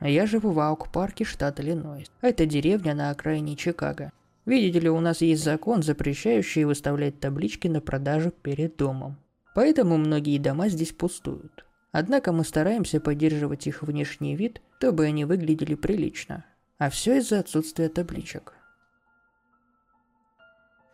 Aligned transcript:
Я 0.00 0.26
живу 0.26 0.52
в 0.52 0.60
Аук-парке, 0.60 1.24
штат 1.24 1.60
Иллинойс. 1.60 2.10
Это 2.20 2.46
деревня 2.46 2.94
на 2.94 3.10
окраине 3.10 3.56
Чикаго. 3.56 4.12
Видите 4.46 4.80
ли, 4.80 4.88
у 4.88 5.00
нас 5.00 5.20
есть 5.20 5.42
закон, 5.42 5.82
запрещающий 5.82 6.64
выставлять 6.64 7.20
таблички 7.20 7.68
на 7.68 7.80
продажу 7.80 8.30
перед 8.30 8.76
домом. 8.76 9.16
Поэтому 9.54 9.96
многие 9.96 10.38
дома 10.38 10.68
здесь 10.68 10.92
пустуют. 10.92 11.64
Однако 11.90 12.32
мы 12.32 12.44
стараемся 12.44 13.00
поддерживать 13.00 13.66
их 13.66 13.82
внешний 13.82 14.36
вид, 14.36 14.62
чтобы 14.78 15.04
они 15.04 15.24
выглядели 15.24 15.74
прилично. 15.74 16.44
А 16.78 16.90
все 16.90 17.18
из-за 17.18 17.40
отсутствия 17.40 17.88
табличек. 17.88 18.54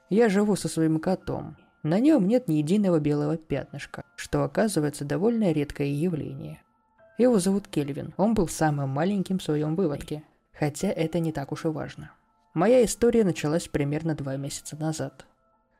Я 0.09 0.29
живу 0.29 0.57
со 0.57 0.69
своим 0.69 0.99
котом. 0.99 1.57
На 1.83 1.99
нем 1.99 2.27
нет 2.27 2.49
ни 2.49 2.55
единого 2.55 3.01
белого 3.01 3.37
пятнышка, 3.37 4.05
что 4.17 4.45
оказывается 4.45 5.05
довольно 5.05 5.53
редкое 5.53 5.93
явление. 5.93 6.63
Его 7.17 7.39
зовут 7.39 7.69
Кельвин, 7.69 8.13
он 8.17 8.35
был 8.35 8.49
самым 8.49 8.91
маленьким 8.91 9.39
в 9.39 9.43
своем 9.43 9.77
выводке, 9.77 10.25
хотя 10.53 10.89
это 10.89 11.21
не 11.21 11.33
так 11.33 11.53
уж 11.53 11.65
и 11.65 11.69
важно. 11.69 12.11
Моя 12.55 12.85
история 12.85 13.25
началась 13.25 13.69
примерно 13.69 14.15
два 14.15 14.37
месяца 14.37 14.77
назад. 14.77 15.27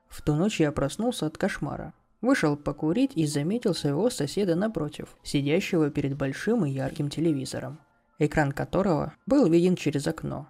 В 0.09 0.23
ту 0.23 0.35
ночь 0.35 0.61
я 0.61 0.71
проснулся 0.71 1.27
от 1.27 1.37
кошмара. 1.37 1.93
Вышел 2.21 2.57
покурить 2.57 3.13
и 3.17 3.27
заметил 3.27 3.75
своего 3.75 4.09
соседа 4.11 4.55
напротив, 4.55 5.17
сидящего 5.23 5.91
перед 5.91 6.17
большим 6.17 6.65
и 6.65 6.71
ярким 6.71 7.11
телевизором, 7.11 7.81
экран 8.19 8.53
которого 8.53 9.13
был 9.27 9.47
виден 9.51 9.77
через 9.77 10.07
окно. 10.07 10.49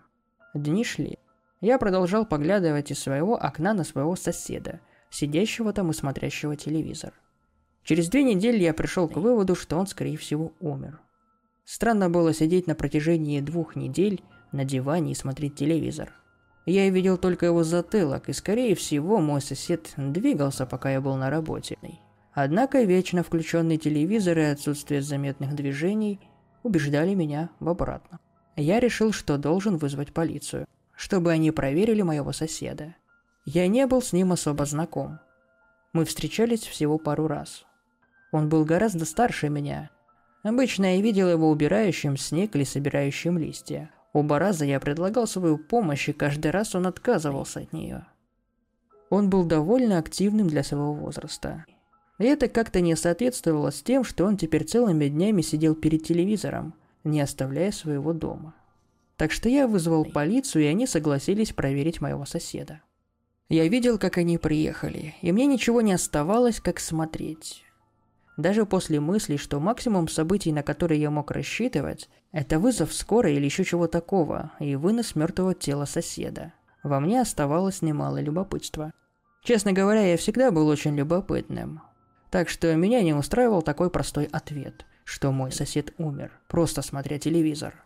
Дни 0.53 0.85
шли. 0.85 1.19
Я 1.61 1.79
продолжал 1.79 2.27
поглядывать 2.27 2.91
из 2.91 3.01
своего 3.01 3.35
окна 3.35 3.73
на 3.73 3.85
своего 3.85 4.15
соседа, 4.17 4.81
сидящего 5.11 5.73
там 5.73 5.91
и 5.91 5.95
смотрящего 5.95 6.57
телевизор. 6.57 7.13
Через 7.85 8.09
две 8.09 8.23
недели 8.23 8.63
я 8.63 8.73
пришел 8.73 9.09
к 9.09 9.17
выводу, 9.17 9.55
что 9.55 9.77
он, 9.77 9.87
скорее 9.87 10.17
всего, 10.17 10.53
умер. 10.61 11.01
Странно 11.65 12.11
было 12.11 12.33
сидеть 12.33 12.67
на 12.67 12.75
протяжении 12.75 13.41
двух 13.41 13.77
недель 13.77 14.23
на 14.53 14.65
диване 14.65 15.13
и 15.13 15.17
смотреть 15.17 15.55
телевизор. 15.55 16.13
Я 16.67 16.89
видел 16.89 17.19
только 17.19 17.47
его 17.47 17.63
затылок, 17.63 18.29
и 18.29 18.33
скорее 18.33 18.75
всего 18.75 19.19
мой 19.19 19.43
сосед 19.43 19.93
двигался, 19.97 20.65
пока 20.65 20.91
я 20.91 21.01
был 21.03 21.17
на 21.17 21.29
работе. 21.29 21.77
Однако 22.33 22.83
вечно 22.83 23.23
включенный 23.23 23.77
телевизор 23.77 24.39
и 24.39 24.43
отсутствие 24.43 25.03
заметных 25.03 25.55
движений 25.55 26.21
убеждали 26.63 27.15
меня 27.15 27.51
в 27.61 27.69
обратном. 27.69 28.19
Я 28.57 28.81
решил, 28.81 29.13
что 29.13 29.37
должен 29.37 29.77
вызвать 29.77 30.13
полицию, 30.13 30.67
чтобы 30.97 31.33
они 31.33 31.51
проверили 31.51 32.03
моего 32.03 32.33
соседа. 32.33 32.95
Я 33.45 33.69
не 33.69 33.87
был 33.87 34.01
с 34.01 34.13
ним 34.15 34.33
особо 34.33 34.65
знаком. 34.65 35.21
Мы 35.93 36.05
встречались 36.07 36.63
всего 36.63 36.99
пару 36.99 37.27
раз. 37.27 37.67
Он 38.35 38.49
был 38.49 38.65
гораздо 38.65 39.05
старше 39.05 39.49
меня. 39.49 39.91
Обычно 40.43 40.97
я 40.97 41.01
видел 41.01 41.31
его 41.31 41.49
убирающим 41.49 42.17
снег 42.17 42.57
или 42.57 42.65
собирающим 42.65 43.39
листья. 43.39 43.93
Оба 44.13 44.41
раза 44.41 44.65
я 44.65 44.81
предлагал 44.81 45.29
свою 45.29 45.57
помощь, 45.57 46.09
и 46.09 46.13
каждый 46.13 46.51
раз 46.51 46.75
он 46.75 46.89
отказывался 46.89 47.61
от 47.61 47.73
нее. 47.73 48.09
Он 49.09 49.31
был 49.31 49.45
довольно 49.45 49.99
активным 49.99 50.49
для 50.49 50.65
своего 50.65 50.95
возраста. 50.95 51.65
И 52.19 52.25
это 52.25 52.49
как-то 52.49 52.81
не 52.81 52.97
соответствовало 52.97 53.71
с 53.71 53.81
тем, 53.83 54.03
что 54.03 54.25
он 54.25 54.37
теперь 54.37 54.65
целыми 54.65 55.07
днями 55.07 55.41
сидел 55.41 55.77
перед 55.77 56.03
телевизором, 56.03 56.75
не 57.05 57.21
оставляя 57.21 57.71
своего 57.71 58.13
дома. 58.13 58.57
Так 59.17 59.31
что 59.31 59.49
я 59.49 59.69
вызвал 59.69 60.05
полицию, 60.05 60.65
и 60.65 60.67
они 60.67 60.89
согласились 60.89 61.53
проверить 61.53 62.01
моего 62.01 62.25
соседа. 62.25 62.81
Я 63.49 63.69
видел, 63.69 63.97
как 63.97 64.19
они 64.19 64.39
приехали, 64.39 65.15
и 65.23 65.31
мне 65.31 65.47
ничего 65.47 65.83
не 65.83 65.93
оставалось, 65.93 66.59
как 66.59 66.81
смотреть. 66.81 67.65
Даже 68.37 68.67
после 68.67 68.99
мысли, 68.99 69.37
что 69.37 69.61
максимум 69.61 70.09
событий, 70.09 70.53
на 70.53 70.63
которые 70.63 71.01
я 71.01 71.11
мог 71.11 71.31
рассчитывать, 71.31 72.09
это 72.33 72.59
вызов 72.59 72.93
скорой 72.93 73.37
или 73.37 73.45
еще 73.45 73.65
чего 73.65 73.87
такого, 73.87 74.53
и 74.59 74.75
вынос 74.75 75.15
мертвого 75.15 75.55
тела 75.55 75.85
соседа. 75.85 76.53
Во 76.83 76.99
мне 76.99 77.21
оставалось 77.21 77.81
немало 77.81 78.21
любопытства. 78.21 78.93
Честно 79.45 79.73
говоря, 79.73 80.03
я 80.03 80.17
всегда 80.17 80.51
был 80.51 80.67
очень 80.67 80.97
любопытным. 80.97 81.81
Так 82.31 82.49
что 82.49 82.75
меня 82.75 83.03
не 83.03 83.15
устраивал 83.15 83.63
такой 83.63 83.89
простой 83.89 84.25
ответ, 84.25 84.85
что 85.05 85.31
мой 85.31 85.53
сосед 85.53 85.95
умер, 85.99 86.33
просто 86.49 86.83
смотря 86.83 87.19
телевизор. 87.19 87.85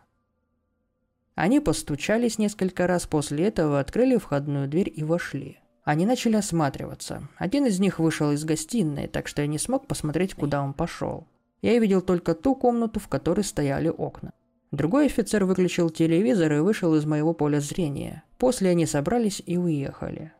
Они 1.35 1.59
постучались 1.59 2.39
несколько 2.39 2.87
раз 2.87 3.05
после 3.05 3.45
этого, 3.45 3.79
открыли 3.79 4.17
входную 4.17 4.67
дверь 4.67 4.91
и 4.93 5.03
вошли. 5.03 5.59
Они 5.89 6.05
начали 6.05 6.35
осматриваться. 6.35 7.23
Один 7.37 7.65
из 7.65 7.79
них 7.79 7.97
вышел 7.97 8.31
из 8.31 8.45
гостиной, 8.45 9.07
так 9.07 9.27
что 9.27 9.41
я 9.41 9.47
не 9.47 9.57
смог 9.57 9.87
посмотреть, 9.87 10.35
куда 10.35 10.61
он 10.61 10.73
пошел. 10.73 11.25
Я 11.63 11.79
видел 11.79 12.01
только 12.01 12.35
ту 12.35 12.53
комнату, 12.53 12.99
в 12.99 13.07
которой 13.07 13.41
стояли 13.41 13.89
окна. 13.89 14.33
Другой 14.69 15.07
офицер 15.07 15.45
выключил 15.45 15.89
телевизор 15.89 16.53
и 16.53 16.59
вышел 16.59 16.93
из 16.93 17.05
моего 17.05 17.33
поля 17.33 17.59
зрения. 17.59 18.21
После 18.37 18.69
они 18.69 18.85
собрались 18.85 19.41
и 19.43 19.57
уехали. 19.57 20.31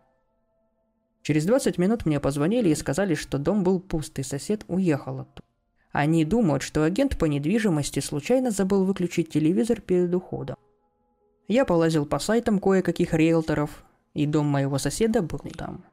Через 1.24 1.46
20 1.46 1.80
минут 1.80 2.06
мне 2.06 2.20
позвонили 2.20 2.70
и 2.70 2.76
сказали, 2.76 3.16
что 3.16 3.40
дом 3.40 3.64
был 3.64 3.80
пуст, 3.80 4.20
и 4.20 4.24
сосед 4.24 4.66
уехал 4.68 5.22
оттуда. 5.22 5.48
Они 5.92 6.26
думают, 6.26 6.62
что 6.62 6.84
агент 6.84 7.18
по 7.18 7.26
недвижимости 7.26 8.02
случайно 8.02 8.52
забыл 8.52 8.86
выключить 8.86 9.32
телевизор 9.32 9.82
перед 9.82 10.14
уходом. 10.14 10.58
Я 11.48 11.66
полазил 11.66 12.06
по 12.06 12.20
сайтам 12.20 12.60
кое-каких 12.60 13.16
риэлторов, 13.16 13.84
и 14.14 14.26
дом 14.26 14.48
моего 14.48 14.78
соседа 14.78 15.22
был 15.22 15.40
там. 15.58 15.86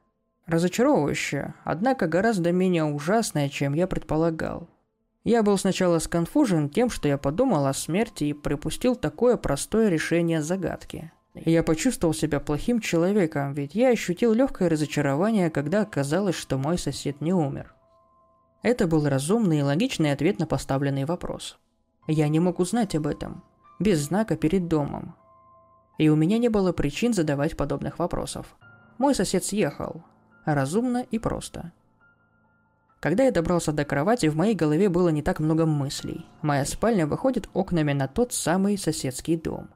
Разочаровывающе, 0.45 1.53
однако 1.63 2.07
гораздо 2.07 2.51
менее 2.51 2.85
ужасное, 2.85 3.49
чем 3.49 3.73
я 3.73 3.85
предполагал. 3.85 4.69
Я 5.25 5.43
был 5.43 5.57
сначала 5.57 5.99
сконфужен 5.99 6.69
тем, 6.69 6.89
что 6.89 7.09
я 7.09 7.17
подумал 7.17 7.65
о 7.65 7.73
смерти 7.73 8.23
и 8.23 8.33
припустил 8.33 8.95
такое 8.95 9.35
простое 9.35 9.89
решение 9.89 10.41
загадки. 10.41 11.11
Я 11.33 11.63
почувствовал 11.63 12.13
себя 12.13 12.39
плохим 12.39 12.79
человеком, 12.79 13.53
ведь 13.53 13.75
я 13.75 13.89
ощутил 13.89 14.31
легкое 14.33 14.69
разочарование, 14.69 15.49
когда 15.49 15.81
оказалось, 15.81 16.35
что 16.35 16.57
мой 16.57 16.77
сосед 16.77 17.19
не 17.19 17.33
умер. 17.33 17.75
Это 18.63 18.87
был 18.87 19.05
разумный 19.07 19.59
и 19.59 19.63
логичный 19.63 20.13
ответ 20.13 20.39
на 20.39 20.47
поставленный 20.47 21.03
вопрос. 21.03 21.59
Я 22.07 22.29
не 22.29 22.39
мог 22.39 22.59
узнать 22.59 22.95
об 22.95 23.05
этом, 23.05 23.43
без 23.79 23.99
знака 23.99 24.37
перед 24.37 24.69
домом, 24.69 25.13
и 25.97 26.09
у 26.09 26.15
меня 26.15 26.37
не 26.37 26.49
было 26.49 26.71
причин 26.71 27.13
задавать 27.13 27.57
подобных 27.57 27.99
вопросов. 27.99 28.55
Мой 28.97 29.15
сосед 29.15 29.43
съехал. 29.43 30.03
Разумно 30.45 31.05
и 31.11 31.19
просто. 31.19 31.71
Когда 32.99 33.25
я 33.25 33.31
добрался 33.31 33.71
до 33.71 33.85
кровати, 33.85 34.27
в 34.27 34.35
моей 34.35 34.55
голове 34.55 34.89
было 34.89 35.09
не 35.09 35.21
так 35.21 35.39
много 35.39 35.65
мыслей. 35.65 36.25
Моя 36.41 36.65
спальня 36.65 37.05
выходит 37.05 37.49
окнами 37.53 37.93
на 37.93 38.07
тот 38.07 38.33
самый 38.33 38.77
соседский 38.77 39.35
дом. 39.35 39.69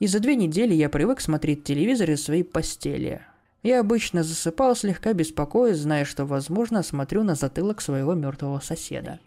И 0.00 0.06
за 0.06 0.20
две 0.20 0.34
недели 0.34 0.74
я 0.74 0.88
привык 0.88 1.20
смотреть 1.20 1.64
телевизор 1.64 2.10
из 2.10 2.24
своей 2.24 2.42
постели. 2.42 3.22
Я 3.62 3.80
обычно 3.80 4.22
засыпал 4.22 4.76
слегка 4.76 5.12
беспокоясь, 5.12 5.78
зная, 5.78 6.04
что, 6.04 6.26
возможно, 6.26 6.82
смотрю 6.82 7.22
на 7.22 7.34
затылок 7.34 7.80
своего 7.80 8.14
мертвого 8.14 8.60
соседа. 8.60 9.20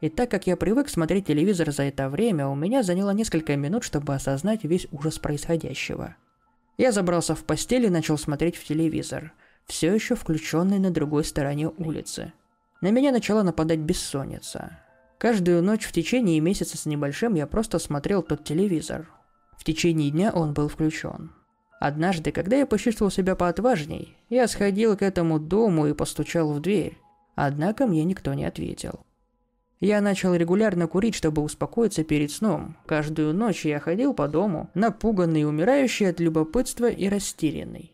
И 0.00 0.08
так 0.08 0.30
как 0.30 0.46
я 0.46 0.56
привык 0.56 0.88
смотреть 0.88 1.26
телевизор 1.26 1.70
за 1.72 1.82
это 1.84 2.08
время, 2.08 2.48
у 2.48 2.54
меня 2.54 2.82
заняло 2.82 3.10
несколько 3.10 3.56
минут, 3.56 3.84
чтобы 3.84 4.14
осознать 4.14 4.64
весь 4.64 4.86
ужас 4.90 5.18
происходящего. 5.18 6.16
Я 6.78 6.92
забрался 6.92 7.34
в 7.34 7.44
постель 7.44 7.84
и 7.84 7.90
начал 7.90 8.16
смотреть 8.16 8.56
в 8.56 8.64
телевизор, 8.64 9.34
все 9.66 9.94
еще 9.94 10.14
включенный 10.14 10.78
на 10.78 10.90
другой 10.90 11.24
стороне 11.24 11.68
улицы. 11.68 12.32
На 12.80 12.90
меня 12.90 13.12
начала 13.12 13.42
нападать 13.42 13.80
бессонница. 13.80 14.78
Каждую 15.18 15.62
ночь 15.62 15.84
в 15.84 15.92
течение 15.92 16.40
месяца 16.40 16.78
с 16.78 16.86
небольшим 16.86 17.34
я 17.34 17.46
просто 17.46 17.78
смотрел 17.78 18.22
тот 18.22 18.42
телевизор. 18.42 19.10
В 19.58 19.64
течение 19.64 20.10
дня 20.10 20.32
он 20.32 20.54
был 20.54 20.68
включен. 20.68 21.32
Однажды, 21.78 22.32
когда 22.32 22.56
я 22.56 22.66
почувствовал 22.66 23.10
себя 23.10 23.36
поотважней, 23.36 24.16
я 24.30 24.48
сходил 24.48 24.96
к 24.96 25.02
этому 25.02 25.38
дому 25.38 25.86
и 25.86 25.92
постучал 25.92 26.50
в 26.54 26.60
дверь. 26.60 26.96
Однако 27.34 27.86
мне 27.86 28.02
никто 28.04 28.32
не 28.32 28.46
ответил. 28.46 29.00
Я 29.80 30.02
начал 30.02 30.34
регулярно 30.34 30.86
курить, 30.86 31.14
чтобы 31.14 31.40
успокоиться 31.40 32.04
перед 32.04 32.30
сном. 32.30 32.76
Каждую 32.84 33.32
ночь 33.32 33.64
я 33.64 33.80
ходил 33.80 34.12
по 34.12 34.28
дому, 34.28 34.68
напуганный, 34.74 35.48
умирающий 35.48 36.10
от 36.10 36.20
любопытства 36.20 36.90
и 36.90 37.08
растерянный. 37.08 37.90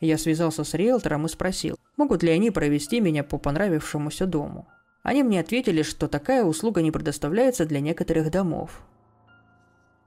Я 0.00 0.18
связался 0.18 0.62
с 0.62 0.74
риэлтором 0.74 1.24
и 1.24 1.30
спросил, 1.30 1.76
могут 1.96 2.22
ли 2.22 2.30
они 2.30 2.50
провести 2.50 3.00
меня 3.00 3.24
по 3.24 3.38
понравившемуся 3.38 4.26
дому. 4.26 4.68
Они 5.02 5.22
мне 5.22 5.40
ответили, 5.40 5.82
что 5.82 6.06
такая 6.06 6.44
услуга 6.44 6.82
не 6.82 6.90
предоставляется 6.90 7.64
для 7.64 7.80
некоторых 7.80 8.30
домов. 8.30 8.82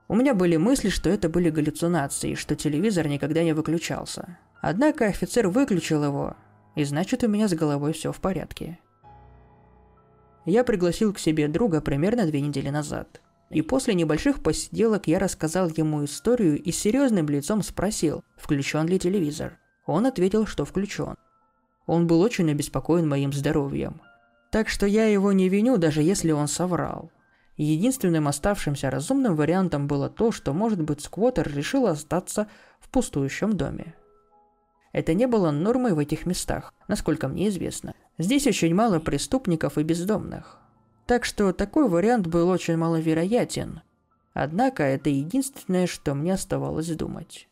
У 0.08 0.16
меня 0.16 0.36
были 0.36 0.58
мысли, 0.58 0.90
что 0.90 1.10
это 1.10 1.28
были 1.28 1.50
галлюцинации, 1.50 2.36
что 2.36 2.56
телевизор 2.56 3.08
никогда 3.08 3.44
не 3.44 3.54
выключался. 3.54 4.38
Однако 4.62 5.06
офицер 5.06 5.48
выключил 5.48 6.04
его, 6.04 6.36
и 6.76 6.84
значит 6.84 7.24
у 7.24 7.28
меня 7.28 7.48
с 7.48 7.54
головой 7.54 7.94
все 7.94 8.12
в 8.12 8.20
порядке. 8.20 8.78
Я 10.46 10.64
пригласил 10.64 11.14
к 11.14 11.20
себе 11.20 11.48
друга 11.48 11.82
примерно 11.82 12.26
две 12.26 12.42
недели 12.42 12.70
назад. 12.70 13.22
И 13.50 13.62
после 13.62 13.94
небольших 13.94 14.42
посиделок 14.42 15.08
я 15.08 15.20
рассказал 15.20 15.70
ему 15.70 16.04
историю 16.04 16.62
и 16.62 16.72
серьезным 16.72 17.28
лицом 17.28 17.62
спросил, 17.62 18.24
включен 18.36 18.88
ли 18.88 19.00
телевизор. 19.00 19.60
Он 19.86 20.06
ответил, 20.06 20.46
что 20.46 20.66
включен. 20.66 21.16
Он 21.86 22.08
был 22.08 22.22
очень 22.22 22.50
обеспокоен 22.50 23.08
моим 23.08 23.32
здоровьем. 23.32 24.02
Так 24.52 24.70
что 24.70 24.86
я 24.86 25.06
его 25.06 25.32
не 25.32 25.50
виню, 25.50 25.78
даже 25.78 26.02
если 26.02 26.32
он 26.32 26.48
соврал. 26.48 27.12
Единственным 27.56 28.28
оставшимся 28.28 28.90
разумным 28.90 29.36
вариантом 29.36 29.88
было 29.88 30.10
то, 30.10 30.32
что, 30.32 30.54
может 30.54 30.82
быть, 30.82 31.02
сквотер 31.02 31.52
решил 31.54 31.88
остаться 31.88 32.48
в 32.80 32.90
пустующем 32.90 33.56
доме. 33.56 33.96
Это 34.92 35.14
не 35.14 35.28
было 35.28 35.52
нормой 35.52 35.94
в 35.94 36.00
этих 36.00 36.26
местах, 36.26 36.74
насколько 36.88 37.28
мне 37.28 37.50
известно. 37.50 37.94
Здесь 38.24 38.48
очень 38.48 38.74
мало 38.74 39.00
преступников 39.00 39.78
и 39.78 39.84
бездомных. 39.84 40.58
Так 41.06 41.26
что 41.26 41.52
такой 41.52 41.90
вариант 41.90 42.26
был 42.26 42.48
очень 42.48 42.78
маловероятен. 42.78 43.82
Однако 44.34 44.84
это 44.84 45.10
единственное, 45.10 45.88
что 45.88 46.14
мне 46.16 46.34
оставалось 46.34 46.88
думать. 46.96 47.50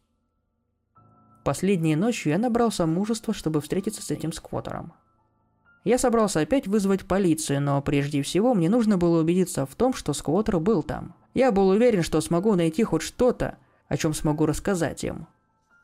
Последней 1.44 1.98
ночью 1.98 2.32
я 2.32 2.38
набрался 2.38 2.86
мужества, 2.86 3.34
чтобы 3.34 3.60
встретиться 3.60 4.02
с 4.02 4.12
этим 4.12 4.32
сквотером. 4.32 4.94
Я 5.84 5.98
собрался 5.98 6.40
опять 6.40 6.68
вызвать 6.68 7.06
полицию, 7.06 7.62
но 7.62 7.82
прежде 7.82 8.22
всего 8.22 8.54
мне 8.54 8.70
нужно 8.70 8.98
было 8.98 9.20
убедиться 9.20 9.66
в 9.66 9.76
том, 9.76 9.94
что 9.94 10.14
сквотер 10.14 10.62
был 10.62 10.84
там. 10.84 11.16
Я 11.34 11.52
был 11.52 11.68
уверен, 11.68 12.02
что 12.02 12.22
смогу 12.22 12.56
найти 12.56 12.86
хоть 12.86 13.02
что-то, 13.02 13.58
о 13.90 13.98
чем 13.98 14.14
смогу 14.14 14.46
рассказать 14.46 15.04
им. 15.04 15.28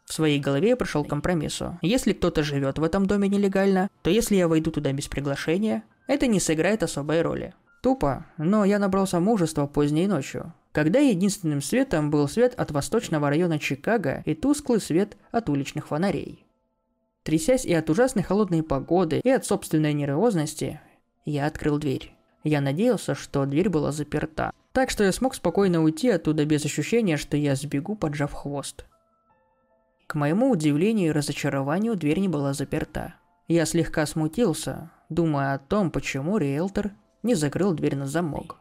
В 0.08 0.14
своей 0.14 0.40
голове 0.40 0.70
я 0.70 0.78
пришел 0.78 1.04
к 1.04 1.10
компромиссу. 1.10 1.78
Если 1.82 2.14
кто-то 2.14 2.42
живет 2.42 2.80
в 2.80 2.84
этом 2.84 3.06
доме 3.06 3.28
нелегально, 3.28 3.90
то 4.04 4.10
если 4.10 4.36
я 4.36 4.48
войду 4.48 4.72
туда 4.72 4.94
без 4.94 5.08
приглашения, 5.08 5.84
это 6.08 6.28
не 6.28 6.40
сыграет 6.40 6.82
особой 6.82 7.22
роли. 7.22 7.54
Тупо, 7.84 8.26
но 8.38 8.64
я 8.64 8.80
набрался 8.80 9.20
мужества 9.20 9.68
поздней 9.68 10.08
ночью, 10.08 10.54
когда 10.72 11.00
единственным 11.00 11.62
светом 11.62 12.10
был 12.10 12.28
свет 12.30 12.54
от 12.58 12.72
восточного 12.72 13.30
района 13.30 13.60
Чикаго 13.60 14.24
и 14.26 14.34
тусклый 14.34 14.80
свет 14.80 15.18
от 15.32 15.50
уличных 15.50 15.88
фонарей. 15.88 16.46
Трясясь 17.24 17.66
и 17.66 17.74
от 17.74 17.90
ужасной 17.90 18.24
холодной 18.24 18.64
погоды, 18.64 19.20
и 19.22 19.30
от 19.30 19.46
собственной 19.46 19.92
нервозности, 19.92 20.80
я 21.26 21.46
открыл 21.46 21.78
дверь. 21.80 22.14
Я 22.46 22.62
надеялся, 22.62 23.14
что 23.14 23.46
дверь 23.46 23.68
была 23.68 23.92
заперта, 23.92 24.54
так 24.72 24.90
что 24.90 25.04
я 25.04 25.12
смог 25.12 25.36
спокойно 25.36 25.84
уйти 25.84 26.10
оттуда 26.10 26.46
без 26.46 26.64
ощущения, 26.64 27.18
что 27.18 27.36
я 27.36 27.56
сбегу, 27.56 27.96
поджав 27.96 28.32
хвост. 28.32 28.86
К 30.08 30.16
моему 30.16 30.50
удивлению 30.50 31.10
и 31.10 31.12
разочарованию 31.12 31.96
дверь 31.98 32.20
не 32.20 32.30
была 32.30 32.54
заперта. 32.54 33.16
Я 33.50 33.66
слегка 33.66 34.06
смутился, 34.06 34.92
думая 35.10 35.54
о 35.54 35.60
том, 35.60 35.92
почему 35.92 36.38
риэлтор 36.38 36.92
не 37.24 37.36
закрыл 37.36 37.74
дверь 37.74 37.98
на 37.98 38.08
замок. 38.08 38.58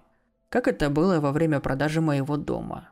Как 0.49 0.67
это 0.67 0.91
было 0.91 1.21
во 1.21 1.31
время 1.31 1.61
продажи 1.61 2.01
моего 2.01 2.37
дома. 2.37 2.89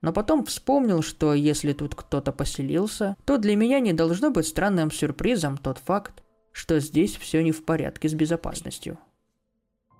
Но 0.00 0.12
потом 0.12 0.46
вспомнил, 0.46 1.02
что 1.02 1.34
если 1.34 1.72
тут 1.72 1.94
кто-то 1.96 2.32
поселился, 2.32 3.16
то 3.24 3.36
для 3.36 3.56
меня 3.56 3.80
не 3.80 3.92
должно 3.92 4.30
быть 4.30 4.46
странным 4.46 4.90
сюрпризом 4.90 5.58
тот 5.58 5.78
факт, 5.78 6.22
что 6.52 6.78
здесь 6.78 7.16
все 7.16 7.42
не 7.42 7.52
в 7.52 7.64
порядке 7.64 8.08
с 8.08 8.14
безопасностью. 8.14 8.98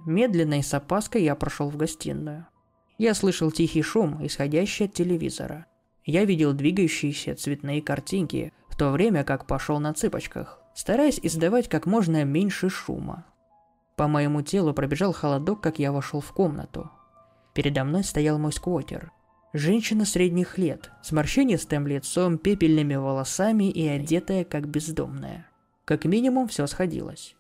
Медленно 0.07 0.61
и 0.61 0.63
с 0.63 0.73
опаской 0.73 1.23
я 1.25 1.35
прошел 1.35 1.69
в 1.69 1.77
гостиную. 1.77 2.47
Я 2.97 3.15
слышал 3.15 3.51
тихий 3.51 3.83
шум, 3.83 4.25
исходящий 4.25 4.87
от 4.87 4.95
телевизора. 4.95 5.67
Я 6.11 6.25
видел 6.25 6.53
двигающиеся 6.55 7.37
цветные 7.37 7.81
картинки, 7.81 8.53
в 8.69 8.77
то 8.77 8.91
время 8.91 9.23
как 9.23 9.47
пошел 9.47 9.79
на 9.79 9.95
цыпочках, 9.95 10.59
стараясь 10.75 11.21
издавать 11.23 11.69
как 11.69 11.87
можно 11.87 12.25
меньше 12.25 12.69
шума. 12.69 13.25
По 13.95 14.09
моему 14.09 14.43
телу 14.43 14.75
пробежал 14.75 15.13
холодок, 15.13 15.61
как 15.61 15.79
я 15.79 15.93
вошел 15.93 16.21
в 16.21 16.33
комнату. 16.33 16.91
Передо 17.55 17.85
мной 17.85 18.03
стоял 18.03 18.41
мой 18.41 18.53
сквотер– 18.53 19.13
Женщина 19.53 20.05
средних 20.05 20.59
лет, 20.59 20.91
с 21.03 21.11
морщинистым 21.11 21.87
лицом, 21.87 22.39
пепельными 22.39 22.97
волосами 22.97 23.69
и 23.69 23.87
одетая 23.87 24.45
как 24.45 24.69
бездомная. 24.69 25.49
Как 25.85 26.05
минимум 26.05 26.47
все 26.47 26.69
сходилось. 26.69 27.35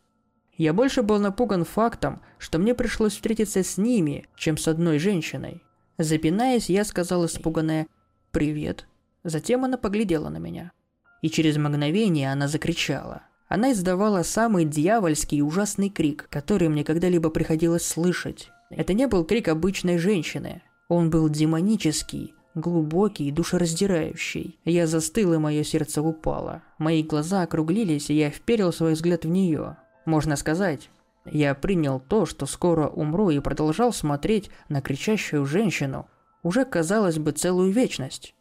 Я 0.56 0.72
больше 0.72 1.02
был 1.02 1.18
напуган 1.18 1.64
фактом, 1.64 2.20
что 2.38 2.58
мне 2.58 2.74
пришлось 2.74 3.14
встретиться 3.14 3.64
с 3.64 3.78
ними, 3.78 4.26
чем 4.36 4.56
с 4.56 4.66
одной 4.68 4.98
женщиной. 4.98 5.62
Запинаясь, 5.98 6.68
я 6.68 6.84
сказал 6.84 7.26
испуганное 7.26 7.86
«Привет». 8.32 8.86
Затем 9.24 9.64
она 9.64 9.76
поглядела 9.76 10.28
на 10.28 10.38
меня. 10.38 10.72
И 11.20 11.28
через 11.28 11.56
мгновение 11.56 12.32
она 12.32 12.48
закричала. 12.48 13.22
Она 13.48 13.72
издавала 13.72 14.22
самый 14.22 14.64
дьявольский 14.64 15.38
и 15.38 15.42
ужасный 15.42 15.90
крик, 15.90 16.28
который 16.30 16.68
мне 16.68 16.84
когда-либо 16.84 17.30
приходилось 17.30 17.84
слышать. 17.84 18.50
Это 18.70 18.94
не 18.94 19.08
был 19.08 19.24
крик 19.24 19.48
обычной 19.48 19.98
женщины. 19.98 20.62
Он 20.88 21.10
был 21.10 21.28
демонический, 21.28 22.34
глубокий 22.54 23.26
и 23.28 23.32
душераздирающий. 23.32 24.60
Я 24.64 24.86
застыл, 24.86 25.34
и 25.34 25.38
мое 25.38 25.64
сердце 25.64 26.00
упало. 26.00 26.62
Мои 26.78 27.02
глаза 27.02 27.42
округлились, 27.42 28.10
и 28.10 28.14
я 28.14 28.30
вперил 28.30 28.72
свой 28.72 28.94
взгляд 28.94 29.24
в 29.24 29.28
нее. 29.28 29.76
Можно 30.06 30.36
сказать, 30.36 30.88
я 31.24 31.54
принял 31.56 32.00
то, 32.00 32.26
что 32.26 32.46
скоро 32.46 32.86
умру, 32.86 33.30
и 33.30 33.40
продолжал 33.40 33.92
смотреть 33.92 34.50
на 34.68 34.80
кричащую 34.80 35.44
женщину, 35.44 36.08
уже, 36.42 36.64
казалось 36.64 37.18
бы, 37.18 37.32
целую 37.32 37.72
вечность. 37.72 38.34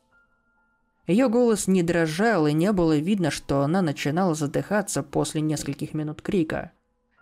Ее 1.08 1.28
голос 1.28 1.68
не 1.68 1.82
дрожал, 1.82 2.46
и 2.48 2.54
не 2.54 2.72
было 2.72 2.98
видно, 2.98 3.32
что 3.32 3.62
она 3.62 3.82
начинала 3.82 4.36
задыхаться 4.36 5.02
после 5.02 5.42
нескольких 5.42 5.94
минут 5.94 6.22
крика. 6.22 6.72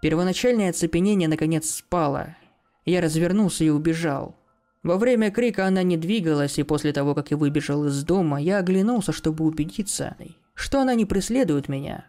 Первоначальное 0.01 0.69
оцепенение 0.69 1.29
наконец 1.29 1.69
спало. 1.69 2.35
Я 2.85 3.01
развернулся 3.01 3.63
и 3.63 3.69
убежал. 3.69 4.35
Во 4.83 4.97
время 4.97 5.31
крика 5.31 5.65
она 5.65 5.83
не 5.83 5.97
двигалась, 5.97 6.59
и 6.59 6.63
после 6.63 6.93
того, 6.93 7.15
как 7.15 7.31
я 7.31 7.37
выбежал 7.37 7.85
из 7.85 8.03
дома, 8.03 8.41
я 8.41 8.59
оглянулся, 8.59 9.11
чтобы 9.11 9.45
убедиться, 9.45 10.15
что 10.53 10.81
она 10.81 10.93
не 10.93 11.05
преследует 11.05 11.67
меня. 11.67 12.05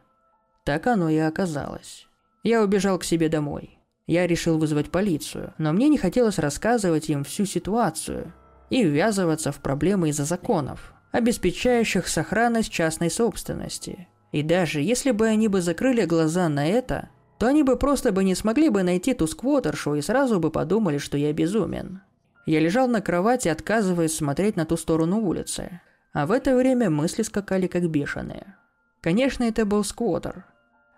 Так 0.65 0.87
оно 0.87 1.09
и 1.09 1.17
оказалось. 1.17 2.07
Я 2.43 2.63
убежал 2.63 2.99
к 2.99 3.05
себе 3.05 3.29
домой. 3.29 3.79
Я 4.07 4.27
решил 4.27 4.59
вызвать 4.59 4.91
полицию, 4.91 5.55
но 5.59 5.73
мне 5.73 5.89
не 5.89 5.99
хотелось 5.99 6.39
рассказывать 6.39 7.09
им 7.09 7.25
всю 7.25 7.45
ситуацию 7.45 8.33
и 8.71 8.85
ввязываться 8.85 9.53
в 9.53 9.61
проблемы 9.61 10.11
из-за 10.11 10.25
законов, 10.25 10.95
обеспечающих 11.13 12.09
сохранность 12.09 12.71
частной 12.71 13.11
собственности. 13.11 14.09
И 14.33 14.43
даже 14.43 14.81
если 14.81 15.11
бы 15.11 15.27
они 15.27 15.49
бы 15.49 15.61
закрыли 15.61 16.05
глаза 16.05 16.49
на 16.49 16.67
это, 16.67 17.09
то 17.39 17.47
они 17.47 17.63
бы 17.63 17.77
просто 17.77 18.13
бы 18.13 18.25
не 18.25 18.35
смогли 18.35 18.69
бы 18.69 18.83
найти 18.83 19.15
ту 19.15 19.27
сквотершу 19.27 19.95
и 19.95 20.03
сразу 20.03 20.41
бы 20.41 20.51
подумали, 20.51 20.99
что 20.99 21.17
я 21.17 21.33
безумен. 21.33 22.03
Я 22.47 22.61
лежал 22.61 22.89
на 22.89 23.01
кровати, 23.01 23.49
отказываясь 23.49 24.17
смотреть 24.17 24.57
на 24.57 24.65
ту 24.65 24.77
сторону 24.77 25.21
улицы. 25.21 25.81
А 26.13 26.27
в 26.27 26.33
это 26.33 26.57
время 26.57 26.91
мысли 26.91 27.23
скакали 27.23 27.67
как 27.67 27.89
бешеные. 27.89 28.57
Конечно, 29.01 29.45
это 29.45 29.65
был 29.65 29.85
сквотер. 29.85 30.45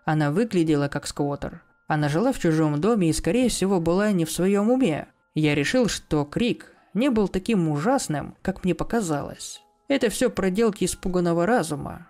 Она 0.04 0.30
выглядела 0.30 0.88
как 0.88 1.06
сквотер. 1.06 1.62
Она 1.86 2.08
жила 2.08 2.32
в 2.32 2.38
чужом 2.38 2.80
доме 2.80 3.10
и, 3.10 3.12
скорее 3.12 3.48
всего, 3.48 3.80
была 3.80 4.12
не 4.12 4.24
в 4.24 4.30
своем 4.30 4.70
уме. 4.70 5.08
Я 5.34 5.54
решил, 5.54 5.88
что 5.88 6.24
крик 6.24 6.72
не 6.94 7.10
был 7.10 7.28
таким 7.28 7.68
ужасным, 7.68 8.36
как 8.42 8.64
мне 8.64 8.74
показалось. 8.74 9.62
Это 9.88 10.08
все 10.08 10.30
проделки 10.30 10.84
испуганного 10.84 11.46
разума. 11.46 12.08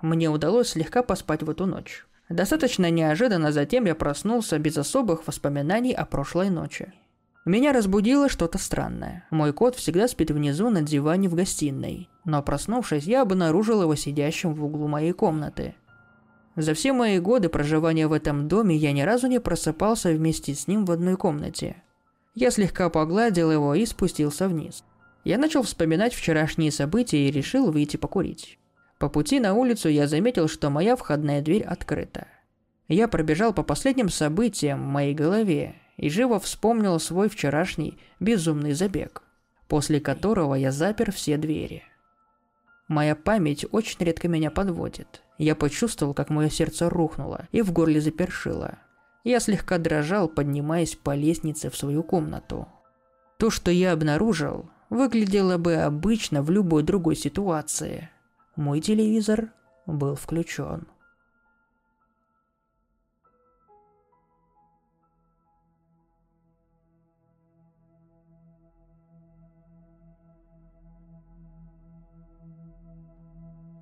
Мне 0.00 0.28
удалось 0.28 0.70
слегка 0.70 1.02
поспать 1.02 1.42
в 1.42 1.50
эту 1.50 1.66
ночь. 1.66 2.06
Достаточно 2.28 2.90
неожиданно 2.90 3.52
затем 3.52 3.84
я 3.84 3.94
проснулся 3.94 4.58
без 4.58 4.76
особых 4.78 5.26
воспоминаний 5.26 5.92
о 5.92 6.04
прошлой 6.04 6.50
ночи. 6.50 6.92
Меня 7.44 7.72
разбудило 7.72 8.28
что-то 8.28 8.58
странное. 8.58 9.26
Мой 9.30 9.52
кот 9.52 9.74
всегда 9.74 10.06
спит 10.06 10.30
внизу 10.30 10.70
на 10.70 10.80
диване 10.82 11.28
в 11.28 11.34
гостиной, 11.34 12.08
но 12.24 12.40
проснувшись, 12.42 13.04
я 13.04 13.22
обнаружил 13.22 13.82
его 13.82 13.96
сидящим 13.96 14.54
в 14.54 14.64
углу 14.64 14.86
моей 14.86 15.12
комнаты. 15.12 15.74
За 16.54 16.74
все 16.74 16.92
мои 16.92 17.18
годы 17.18 17.48
проживания 17.48 18.06
в 18.06 18.12
этом 18.12 18.46
доме 18.46 18.76
я 18.76 18.92
ни 18.92 19.00
разу 19.00 19.26
не 19.26 19.40
просыпался 19.40 20.10
вместе 20.10 20.54
с 20.54 20.68
ним 20.68 20.84
в 20.84 20.90
одной 20.92 21.16
комнате. 21.16 21.82
Я 22.34 22.50
слегка 22.50 22.88
погладил 22.88 23.50
его 23.52 23.74
и 23.74 23.84
спустился 23.84 24.48
вниз. 24.48 24.84
Я 25.24 25.38
начал 25.38 25.62
вспоминать 25.62 26.14
вчерашние 26.14 26.72
события 26.72 27.28
и 27.28 27.30
решил 27.30 27.70
выйти 27.70 27.96
покурить. 27.96 28.58
По 28.98 29.08
пути 29.08 29.38
на 29.38 29.54
улицу 29.54 29.88
я 29.88 30.06
заметил, 30.06 30.48
что 30.48 30.70
моя 30.70 30.96
входная 30.96 31.42
дверь 31.42 31.62
открыта. 31.62 32.26
Я 32.88 33.08
пробежал 33.08 33.52
по 33.52 33.62
последним 33.62 34.08
событиям 34.08 34.82
в 34.82 34.86
моей 34.86 35.14
голове 35.14 35.76
и 35.96 36.08
живо 36.08 36.40
вспомнил 36.40 36.98
свой 36.98 37.28
вчерашний 37.28 37.98
безумный 38.18 38.72
забег, 38.72 39.22
после 39.68 40.00
которого 40.00 40.54
я 40.54 40.72
запер 40.72 41.12
все 41.12 41.36
двери. 41.36 41.82
Моя 42.88 43.14
память 43.14 43.66
очень 43.70 44.04
редко 44.04 44.28
меня 44.28 44.50
подводит. 44.50 45.22
Я 45.38 45.54
почувствовал, 45.54 46.14
как 46.14 46.30
мое 46.30 46.48
сердце 46.48 46.88
рухнуло 46.88 47.48
и 47.52 47.62
в 47.62 47.72
горле 47.72 48.00
запершило. 48.00 48.78
Я 49.24 49.38
слегка 49.38 49.78
дрожал, 49.78 50.28
поднимаясь 50.28 50.96
по 50.96 51.14
лестнице 51.14 51.70
в 51.70 51.76
свою 51.76 52.02
комнату. 52.02 52.66
То, 53.38 53.50
что 53.50 53.70
я 53.70 53.92
обнаружил, 53.92 54.68
выглядело 54.90 55.58
бы 55.58 55.76
обычно 55.76 56.42
в 56.42 56.50
любой 56.50 56.82
другой 56.82 57.14
ситуации. 57.14 58.10
Мой 58.56 58.80
телевизор 58.80 59.52
был 59.86 60.16
включен. 60.16 60.88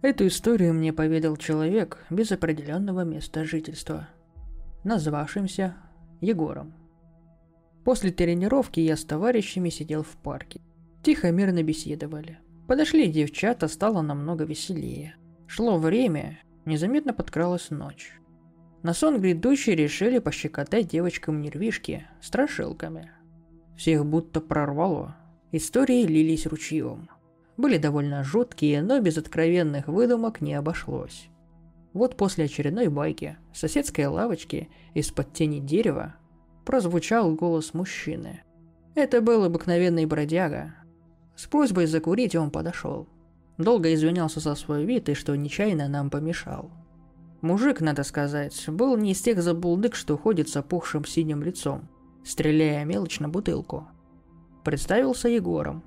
Эту 0.03 0.27
историю 0.29 0.73
мне 0.73 0.95
поведал 0.95 1.37
человек 1.37 1.99
без 2.09 2.33
определенного 2.33 3.05
места 3.05 3.45
жительства, 3.45 4.09
назвавшимся 4.85 5.77
Егором. 6.21 6.75
После 7.85 8.11
тренировки 8.11 8.81
я 8.81 8.97
с 8.97 9.05
товарищами 9.05 9.71
сидел 9.71 10.03
в 10.03 10.17
парке. 10.17 10.61
Тихо, 11.03 11.31
мирно 11.31 11.63
беседовали. 11.63 12.39
Подошли 12.67 13.09
девчата, 13.09 13.69
стало 13.69 14.03
намного 14.03 14.45
веселее. 14.45 15.17
Шло 15.47 15.79
время, 15.79 16.39
незаметно 16.67 17.13
подкралась 17.13 17.71
ночь. 17.71 18.13
На 18.83 18.95
сон 18.95 19.21
грядущий 19.21 19.75
решили 19.75 20.19
пощекотать 20.19 20.89
девочкам 20.89 21.41
нервишки 21.41 22.07
страшилками. 22.21 23.11
Всех 23.77 24.07
будто 24.07 24.41
прорвало. 24.41 25.17
Истории 25.53 26.05
лились 26.05 26.47
ручьем. 26.47 27.09
Были 27.57 27.77
довольно 27.77 28.23
жуткие, 28.23 28.83
но 28.83 29.01
без 29.01 29.19
откровенных 29.19 29.89
выдумок 29.89 30.41
не 30.41 30.55
обошлось. 30.55 31.29
Вот 31.93 32.17
после 32.17 32.45
очередной 32.45 32.89
байки 32.89 33.37
в 33.53 33.59
соседской 33.59 34.07
лавочке 34.07 34.69
из-под 34.95 35.33
тени 35.33 35.61
дерева 35.61 36.15
прозвучал 36.65 37.35
голос 37.35 37.75
мужчины. 37.75 38.43
Это 38.95 39.21
был 39.21 39.45
обыкновенный 39.45 40.07
бродяга. 40.07 40.75
С 41.35 41.47
просьбой 41.47 41.87
закурить 41.87 42.37
он 42.37 42.51
подошел. 42.51 43.09
Долго 43.59 43.93
извинялся 43.93 44.41
за 44.41 44.55
свой 44.55 44.85
вид 44.85 45.09
и 45.09 45.15
что 45.15 45.35
нечаянно 45.37 45.89
нам 45.89 46.11
помешал. 46.11 46.71
Мужик, 47.41 47.81
надо 47.81 48.05
сказать, 48.05 48.69
был 48.69 48.97
не 48.97 49.13
из 49.13 49.21
тех 49.21 49.43
забулдык, 49.43 49.95
что 49.95 50.17
ходит 50.17 50.49
с 50.49 50.57
опухшим 50.57 51.05
синим 51.05 51.43
лицом, 51.43 51.89
стреляя 52.25 52.85
мелочь 52.85 53.19
на 53.19 53.29
бутылку. 53.29 53.89
Представился 54.63 55.29
Егором 55.29 55.83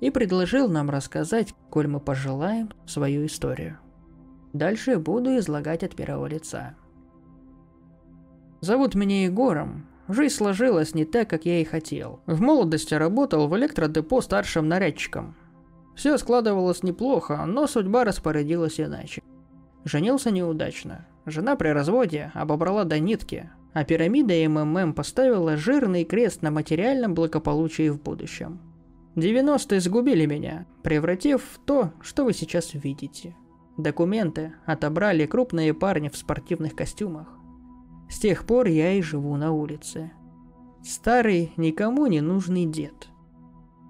и 0.00 0.10
предложил 0.10 0.68
нам 0.68 0.90
рассказать, 0.90 1.54
коль 1.70 1.88
мы 1.88 1.98
пожелаем, 1.98 2.70
свою 2.86 3.26
историю. 3.26 3.81
Дальше 4.52 4.98
буду 4.98 5.36
излагать 5.38 5.82
от 5.82 5.94
первого 5.94 6.26
лица. 6.26 6.74
Зовут 8.60 8.94
меня 8.94 9.24
Егором. 9.24 9.86
Жизнь 10.08 10.34
сложилась 10.34 10.94
не 10.94 11.04
так, 11.04 11.28
как 11.30 11.46
я 11.46 11.60
и 11.60 11.64
хотел. 11.64 12.20
В 12.26 12.40
молодости 12.40 12.94
работал 12.94 13.48
в 13.48 13.56
электродепо 13.56 14.20
старшим 14.20 14.68
нарядчиком. 14.68 15.34
Все 15.94 16.16
складывалось 16.18 16.82
неплохо, 16.82 17.44
но 17.46 17.66
судьба 17.66 18.04
распорядилась 18.04 18.80
иначе. 18.80 19.22
Женился 19.84 20.30
неудачно. 20.30 21.06
Жена 21.26 21.56
при 21.56 21.68
разводе 21.68 22.30
обобрала 22.34 22.84
до 22.84 22.98
нитки, 22.98 23.50
а 23.72 23.84
пирамида 23.84 24.34
МММ 24.48 24.92
поставила 24.92 25.56
жирный 25.56 26.04
крест 26.04 26.42
на 26.42 26.50
материальном 26.50 27.14
благополучии 27.14 27.88
в 27.88 28.02
будущем. 28.02 28.60
90-е 29.16 29.80
сгубили 29.80 30.26
меня, 30.26 30.66
превратив 30.82 31.42
в 31.42 31.58
то, 31.58 31.92
что 32.00 32.24
вы 32.24 32.32
сейчас 32.32 32.74
видите. 32.74 33.34
Документы 33.76 34.54
отобрали 34.66 35.26
крупные 35.26 35.72
парни 35.72 36.08
в 36.08 36.16
спортивных 36.16 36.74
костюмах. 36.74 37.28
С 38.10 38.18
тех 38.18 38.44
пор 38.44 38.66
я 38.66 38.92
и 38.92 39.02
живу 39.02 39.36
на 39.36 39.52
улице. 39.52 40.12
Старый, 40.84 41.52
никому 41.56 42.06
не 42.06 42.20
нужный 42.20 42.66
дед. 42.66 43.08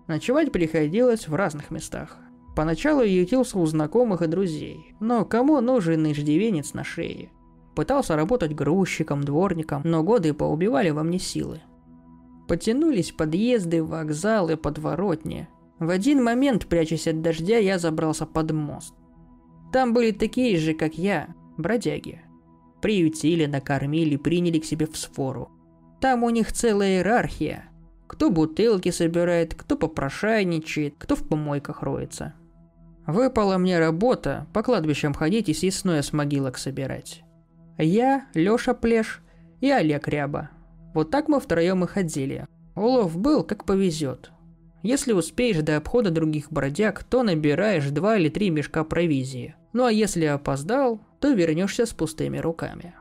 Ночевать 0.06 0.52
приходилось 0.52 1.26
в 1.26 1.34
разных 1.34 1.70
местах. 1.70 2.18
Поначалу 2.54 3.02
ютился 3.02 3.58
у 3.58 3.66
знакомых 3.66 4.22
и 4.22 4.26
друзей, 4.26 4.94
но 5.00 5.24
кому 5.24 5.60
нужен 5.60 6.10
иждивенец 6.10 6.74
на 6.74 6.84
шее? 6.84 7.30
Пытался 7.74 8.14
работать 8.14 8.54
грузчиком, 8.54 9.24
дворником, 9.24 9.82
но 9.84 10.02
годы 10.02 10.34
поубивали 10.34 10.90
во 10.90 11.02
мне 11.02 11.18
силы. 11.18 11.62
Потянулись 12.46 13.12
подъезды, 13.12 13.82
вокзалы, 13.82 14.58
подворотни. 14.58 15.48
В 15.78 15.88
один 15.88 16.22
момент, 16.22 16.66
прячась 16.66 17.08
от 17.08 17.22
дождя, 17.22 17.56
я 17.56 17.78
забрался 17.78 18.26
под 18.26 18.52
мост. 18.52 18.94
Там 19.72 19.94
были 19.94 20.10
такие 20.10 20.58
же, 20.58 20.74
как 20.74 20.98
я, 20.98 21.28
бродяги. 21.56 22.20
Приютили, 22.82 23.46
накормили, 23.46 24.16
приняли 24.16 24.58
к 24.58 24.66
себе 24.66 24.86
в 24.86 24.96
сфору. 24.96 25.50
Там 26.00 26.24
у 26.24 26.30
них 26.30 26.52
целая 26.52 26.98
иерархия. 26.98 27.64
Кто 28.06 28.30
бутылки 28.30 28.90
собирает, 28.90 29.54
кто 29.54 29.76
попрошайничает, 29.76 30.96
кто 30.98 31.16
в 31.16 31.26
помойках 31.26 31.82
роется. 31.82 32.34
Выпала 33.06 33.56
мне 33.56 33.78
работа 33.78 34.46
по 34.52 34.62
кладбищам 34.62 35.14
ходить 35.14 35.48
и 35.48 35.54
съестное 35.54 36.02
с 36.02 36.12
могилок 36.12 36.58
собирать. 36.58 37.22
Я, 37.78 38.26
Лёша 38.34 38.74
Плеш 38.74 39.22
и 39.60 39.70
Олег 39.70 40.06
Ряба. 40.06 40.50
Вот 40.92 41.10
так 41.10 41.28
мы 41.28 41.40
втроем 41.40 41.82
и 41.84 41.86
ходили. 41.86 42.46
Улов 42.74 43.16
был, 43.16 43.42
как 43.42 43.64
повезет. 43.64 44.32
Если 44.82 45.12
успеешь 45.12 45.62
до 45.62 45.78
обхода 45.78 46.10
других 46.10 46.52
бродяг, 46.52 47.02
то 47.04 47.22
набираешь 47.22 47.88
два 47.88 48.18
или 48.18 48.28
три 48.28 48.50
мешка 48.50 48.84
провизии– 48.84 49.54
ну 49.72 49.84
а 49.84 49.92
если 49.92 50.24
опоздал, 50.24 51.00
то 51.20 51.32
вернешься 51.32 51.86
с 51.86 51.92
пустыми 51.92 52.38
руками. 52.38 52.94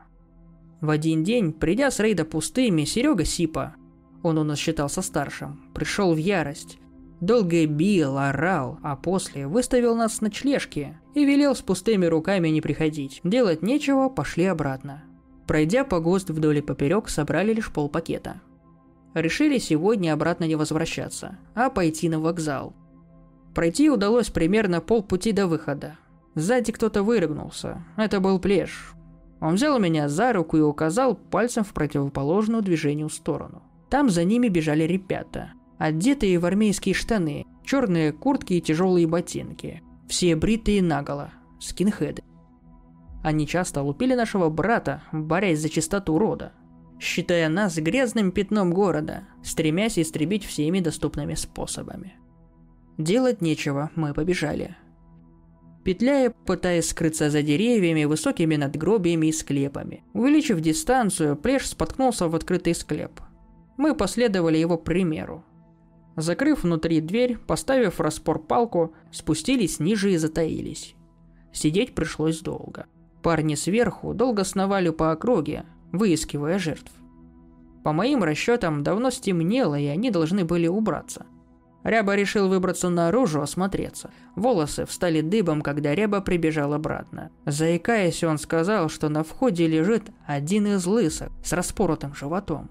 В 0.80 0.90
один 0.90 1.22
день, 1.22 1.52
придя 1.52 1.90
с 1.90 2.00
рейда 2.00 2.24
пустыми, 2.24 2.84
Серега 2.84 3.24
Сипа, 3.24 3.76
он 4.22 4.38
у 4.38 4.44
нас 4.44 4.58
считался 4.58 5.02
старшим, 5.02 5.60
пришел 5.74 6.14
в 6.14 6.16
ярость. 6.16 6.78
Долго 7.20 7.66
бил, 7.66 8.18
орал, 8.18 8.78
а 8.82 8.96
после 8.96 9.46
выставил 9.46 9.94
нас 9.94 10.20
на 10.20 10.26
ночлежки 10.26 10.98
и 11.14 11.24
велел 11.24 11.54
с 11.54 11.60
пустыми 11.60 12.06
руками 12.06 12.48
не 12.48 12.60
приходить. 12.60 13.20
Делать 13.22 13.62
нечего, 13.62 14.08
пошли 14.08 14.44
обратно. 14.46 15.04
Пройдя 15.46 15.84
по 15.84 16.00
ГОСТ 16.00 16.30
вдоль 16.30 16.58
и 16.58 16.62
поперек, 16.62 17.08
собрали 17.08 17.52
лишь 17.52 17.72
полпакета. 17.72 18.40
Решили 19.14 19.58
сегодня 19.58 20.14
обратно 20.14 20.44
не 20.44 20.56
возвращаться, 20.56 21.38
а 21.54 21.70
пойти 21.70 22.08
на 22.08 22.18
вокзал. 22.18 22.74
Пройти 23.54 23.90
удалось 23.90 24.30
примерно 24.30 24.80
полпути 24.80 25.30
до 25.32 25.46
выхода. 25.46 25.98
Сзади 26.34 26.72
кто-то 26.72 27.02
вырыгнулся. 27.02 27.84
Это 27.96 28.20
был 28.20 28.38
Плеш. 28.38 28.94
Он 29.40 29.56
взял 29.56 29.78
меня 29.78 30.08
за 30.08 30.32
руку 30.32 30.56
и 30.56 30.60
указал 30.60 31.14
пальцем 31.14 31.64
в 31.64 31.72
противоположную 31.72 32.62
движению 32.62 33.10
сторону. 33.10 33.62
Там 33.90 34.08
за 34.08 34.24
ними 34.24 34.48
бежали 34.48 34.84
ребята, 34.84 35.52
одетые 35.78 36.38
в 36.38 36.46
армейские 36.46 36.94
штаны, 36.94 37.44
черные 37.64 38.12
куртки 38.12 38.54
и 38.54 38.60
тяжелые 38.60 39.06
ботинки. 39.06 39.82
Все 40.08 40.36
бритые 40.36 40.80
наголо, 40.80 41.30
скинхеды. 41.60 42.22
Они 43.22 43.46
часто 43.46 43.82
лупили 43.82 44.14
нашего 44.14 44.48
брата, 44.48 45.02
борясь 45.12 45.60
за 45.60 45.68
чистоту 45.68 46.18
рода, 46.18 46.52
считая 46.98 47.48
нас 47.48 47.76
грязным 47.76 48.32
пятном 48.32 48.72
города, 48.72 49.24
стремясь 49.42 49.98
истребить 49.98 50.44
всеми 50.44 50.80
доступными 50.80 51.34
способами. 51.34 52.14
Делать 52.96 53.42
нечего, 53.42 53.90
мы 53.96 54.14
побежали– 54.14 54.76
петляя, 55.84 56.30
пытаясь 56.30 56.88
скрыться 56.88 57.30
за 57.30 57.42
деревьями, 57.42 58.04
высокими 58.04 58.56
надгробиями 58.56 59.28
и 59.28 59.32
склепами. 59.32 60.04
Увеличив 60.12 60.60
дистанцию, 60.60 61.36
Плеш 61.36 61.68
споткнулся 61.68 62.28
в 62.28 62.34
открытый 62.34 62.74
склеп. 62.74 63.20
Мы 63.76 63.94
последовали 63.94 64.58
его 64.58 64.76
примеру. 64.76 65.44
Закрыв 66.16 66.62
внутри 66.62 67.00
дверь, 67.00 67.38
поставив 67.38 68.00
распор 68.00 68.38
палку, 68.42 68.94
спустились 69.10 69.80
ниже 69.80 70.12
и 70.12 70.18
затаились. 70.18 70.94
Сидеть 71.52 71.94
пришлось 71.94 72.40
долго. 72.40 72.86
Парни 73.22 73.54
сверху 73.54 74.14
долго 74.14 74.44
сновали 74.44 74.90
по 74.90 75.12
округе, 75.12 75.64
выискивая 75.92 76.58
жертв. 76.58 76.92
По 77.84 77.92
моим 77.92 78.22
расчетам, 78.22 78.82
давно 78.82 79.10
стемнело, 79.10 79.78
и 79.78 79.86
они 79.86 80.10
должны 80.10 80.44
были 80.44 80.66
убраться. 80.66 81.26
Ряба 81.84 82.14
решил 82.14 82.48
выбраться 82.48 82.88
наружу, 82.88 83.42
осмотреться. 83.42 84.10
Волосы 84.36 84.86
встали 84.86 85.20
дыбом, 85.20 85.62
когда 85.62 85.94
Ряба 85.94 86.20
прибежал 86.20 86.74
обратно. 86.74 87.30
Заикаясь, 87.44 88.22
он 88.22 88.38
сказал, 88.38 88.88
что 88.88 89.08
на 89.08 89.24
входе 89.24 89.66
лежит 89.66 90.04
один 90.26 90.66
из 90.68 90.86
лысых 90.86 91.30
с 91.44 91.52
распоротым 91.52 92.14
животом. 92.14 92.70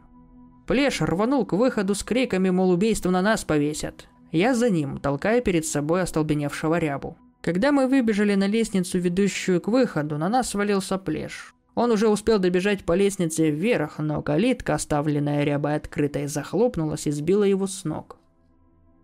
Плеш 0.66 1.02
рванул 1.02 1.46
к 1.46 1.54
выходу 1.54 1.96
с 1.96 2.04
криками, 2.04 2.50
мол, 2.50 2.72
убийство 2.72 3.10
на 3.10 3.22
нас 3.22 3.44
повесят. 3.44 4.08
Я 4.32 4.56
за 4.56 4.70
ним, 4.70 5.00
толкая 5.00 5.42
перед 5.42 5.66
собой 5.66 6.02
остолбеневшего 6.04 6.80
Рябу. 6.80 7.18
Когда 7.42 7.72
мы 7.74 7.88
выбежали 7.88 8.36
на 8.36 8.48
лестницу, 8.48 8.98
ведущую 8.98 9.60
к 9.60 9.68
выходу, 9.68 10.18
на 10.18 10.30
нас 10.30 10.50
свалился 10.50 10.98
Плеш. 10.98 11.54
Он 11.76 11.92
уже 11.92 12.08
успел 12.08 12.40
добежать 12.40 12.86
по 12.86 12.94
лестнице 12.94 13.50
вверх, 13.50 13.98
но 13.98 14.22
калитка, 14.22 14.76
оставленная 14.76 15.44
Рябой 15.44 15.76
открытой, 15.76 16.28
захлопнулась 16.28 17.08
и 17.08 17.12
сбила 17.12 17.44
его 17.44 17.68
с 17.68 17.84
ног. 17.84 18.21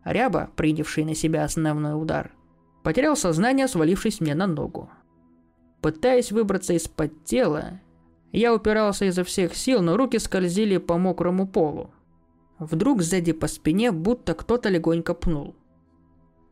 Ряба, 0.03 0.49
принявший 0.55 1.05
на 1.05 1.15
себя 1.15 1.43
основной 1.43 2.01
удар, 2.01 2.31
потерял 2.83 3.15
сознание, 3.15 3.67
свалившись 3.67 4.21
мне 4.21 4.35
на 4.35 4.47
ногу. 4.47 4.89
Пытаясь 5.81 6.31
выбраться 6.31 6.73
из-под 6.73 7.23
тела, 7.25 7.81
я 8.31 8.53
упирался 8.53 9.05
изо 9.05 9.23
всех 9.23 9.55
сил, 9.55 9.81
но 9.81 9.97
руки 9.97 10.19
скользили 10.19 10.77
по 10.77 10.97
мокрому 10.97 11.47
полу. 11.47 11.91
Вдруг 12.59 13.01
сзади 13.01 13.33
по 13.33 13.47
спине 13.47 13.91
будто 13.91 14.33
кто-то 14.33 14.69
легонько 14.69 15.13
пнул. 15.13 15.55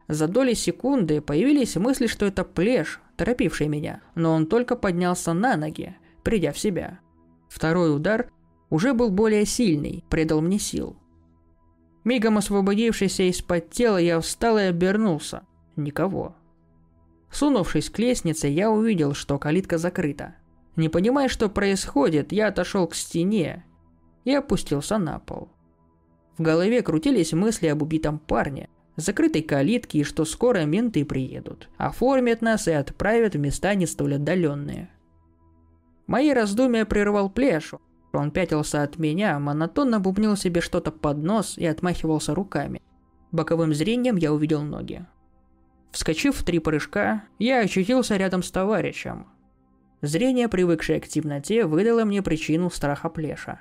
За 0.08 0.28
доли 0.28 0.54
секунды 0.54 1.20
появились 1.20 1.76
мысли, 1.78 2.08
что 2.08 2.26
это 2.28 2.44
плеш, 2.44 3.02
торопивший 3.18 3.68
меня, 3.68 4.02
но 4.14 4.34
он 4.34 4.46
только 4.46 4.76
поднялся 4.76 5.34
на 5.34 5.58
ноги, 5.58 5.96
придя 6.24 6.52
в 6.52 6.60
себя. 6.60 7.00
Второй 7.50 7.96
удар 7.96 8.30
уже 8.70 8.94
был 8.94 9.10
более 9.10 9.46
сильный, 9.46 10.04
придал 10.10 10.42
мне 10.42 10.60
сил. 10.60 10.96
Мигом 12.06 12.38
освободившись 12.38 13.20
из-под 13.20 13.72
тела, 13.72 13.98
я 13.98 14.20
встал 14.22 14.60
и 14.60 14.62
обернулся. 14.62 15.42
Никого. 15.76 16.36
Сунувшись 17.32 17.90
к 17.90 17.98
лестнице, 18.00 18.48
я 18.48 18.70
увидел, 18.72 19.14
что 19.16 19.40
калитка 19.40 19.80
закрыта. 19.80 20.36
Не 20.76 20.88
понимая, 20.88 21.28
что 21.28 21.50
происходит, 21.50 22.32
я 22.32 22.48
отошел 22.48 22.88
к 22.88 22.96
стене 22.96 23.66
и 24.24 24.34
опустился 24.34 25.00
на 25.00 25.20
пол. 25.20 25.50
В 26.38 26.44
голове 26.44 26.84
крутились 26.84 27.34
мысли 27.34 27.68
об 27.68 27.82
убитом 27.82 28.20
парне, 28.20 28.70
закрытой 28.98 29.42
калитке 29.42 30.00
и 30.00 30.04
что 30.04 30.26
скоро 30.26 30.64
менты 30.66 31.06
приедут, 31.06 31.70
оформят 31.78 32.42
нас 32.42 32.68
и 32.68 32.72
отправят 32.72 33.34
в 33.34 33.40
места 33.40 33.74
не 33.74 33.88
столь 33.88 34.16
отдаленные. 34.16 34.90
Мои 36.06 36.32
раздумья 36.32 36.86
прервал 36.86 37.32
Плешу. 37.32 37.82
Он 38.18 38.32
пятился 38.32 38.84
от 38.84 38.98
меня, 38.98 39.38
монотонно 39.40 40.00
бубнил 40.00 40.36
себе 40.36 40.62
что-то 40.62 40.92
под 40.92 41.18
нос 41.18 41.58
и 41.58 41.66
отмахивался 41.66 42.34
руками. 42.34 42.82
Боковым 43.32 43.74
зрением 43.74 44.16
я 44.16 44.32
увидел 44.34 44.62
ноги. 44.62 45.06
Вскочив 45.92 46.36
в 46.36 46.44
три 46.44 46.60
прыжка, 46.60 47.24
я 47.40 47.60
очутился 47.60 48.18
рядом 48.18 48.44
с 48.44 48.52
товарищем. 48.52 49.28
Зрение, 50.02 50.50
привыкшее 50.50 51.00
к 51.00 51.08
темноте, 51.08 51.66
выдало 51.66 52.06
мне 52.06 52.22
причину 52.22 52.70
страха 52.70 53.10
Плеша. 53.10 53.60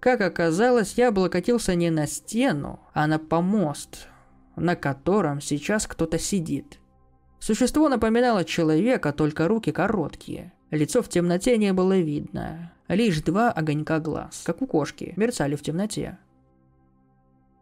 Как 0.00 0.20
оказалось, 0.20 0.94
я 0.94 1.08
облокотился 1.08 1.74
не 1.74 1.90
на 1.90 2.06
стену, 2.06 2.80
а 2.94 3.06
на 3.06 3.18
помост, 3.18 4.08
на 4.54 4.76
котором 4.76 5.40
сейчас 5.40 5.86
кто-то 5.86 6.18
сидит. 6.18 6.78
Существо 7.40 7.88
напоминало 7.88 8.44
человека, 8.44 9.12
только 9.12 9.48
руки 9.48 9.72
короткие. 9.72 10.52
Лицо 10.70 11.02
в 11.02 11.08
темноте 11.08 11.56
не 11.56 11.72
было 11.72 11.98
видно. 11.98 12.72
Лишь 12.88 13.22
два 13.22 13.50
огонька 13.50 14.00
глаз, 14.00 14.42
как 14.44 14.62
у 14.62 14.66
кошки, 14.66 15.12
мерцали 15.16 15.56
в 15.56 15.62
темноте. 15.62 16.18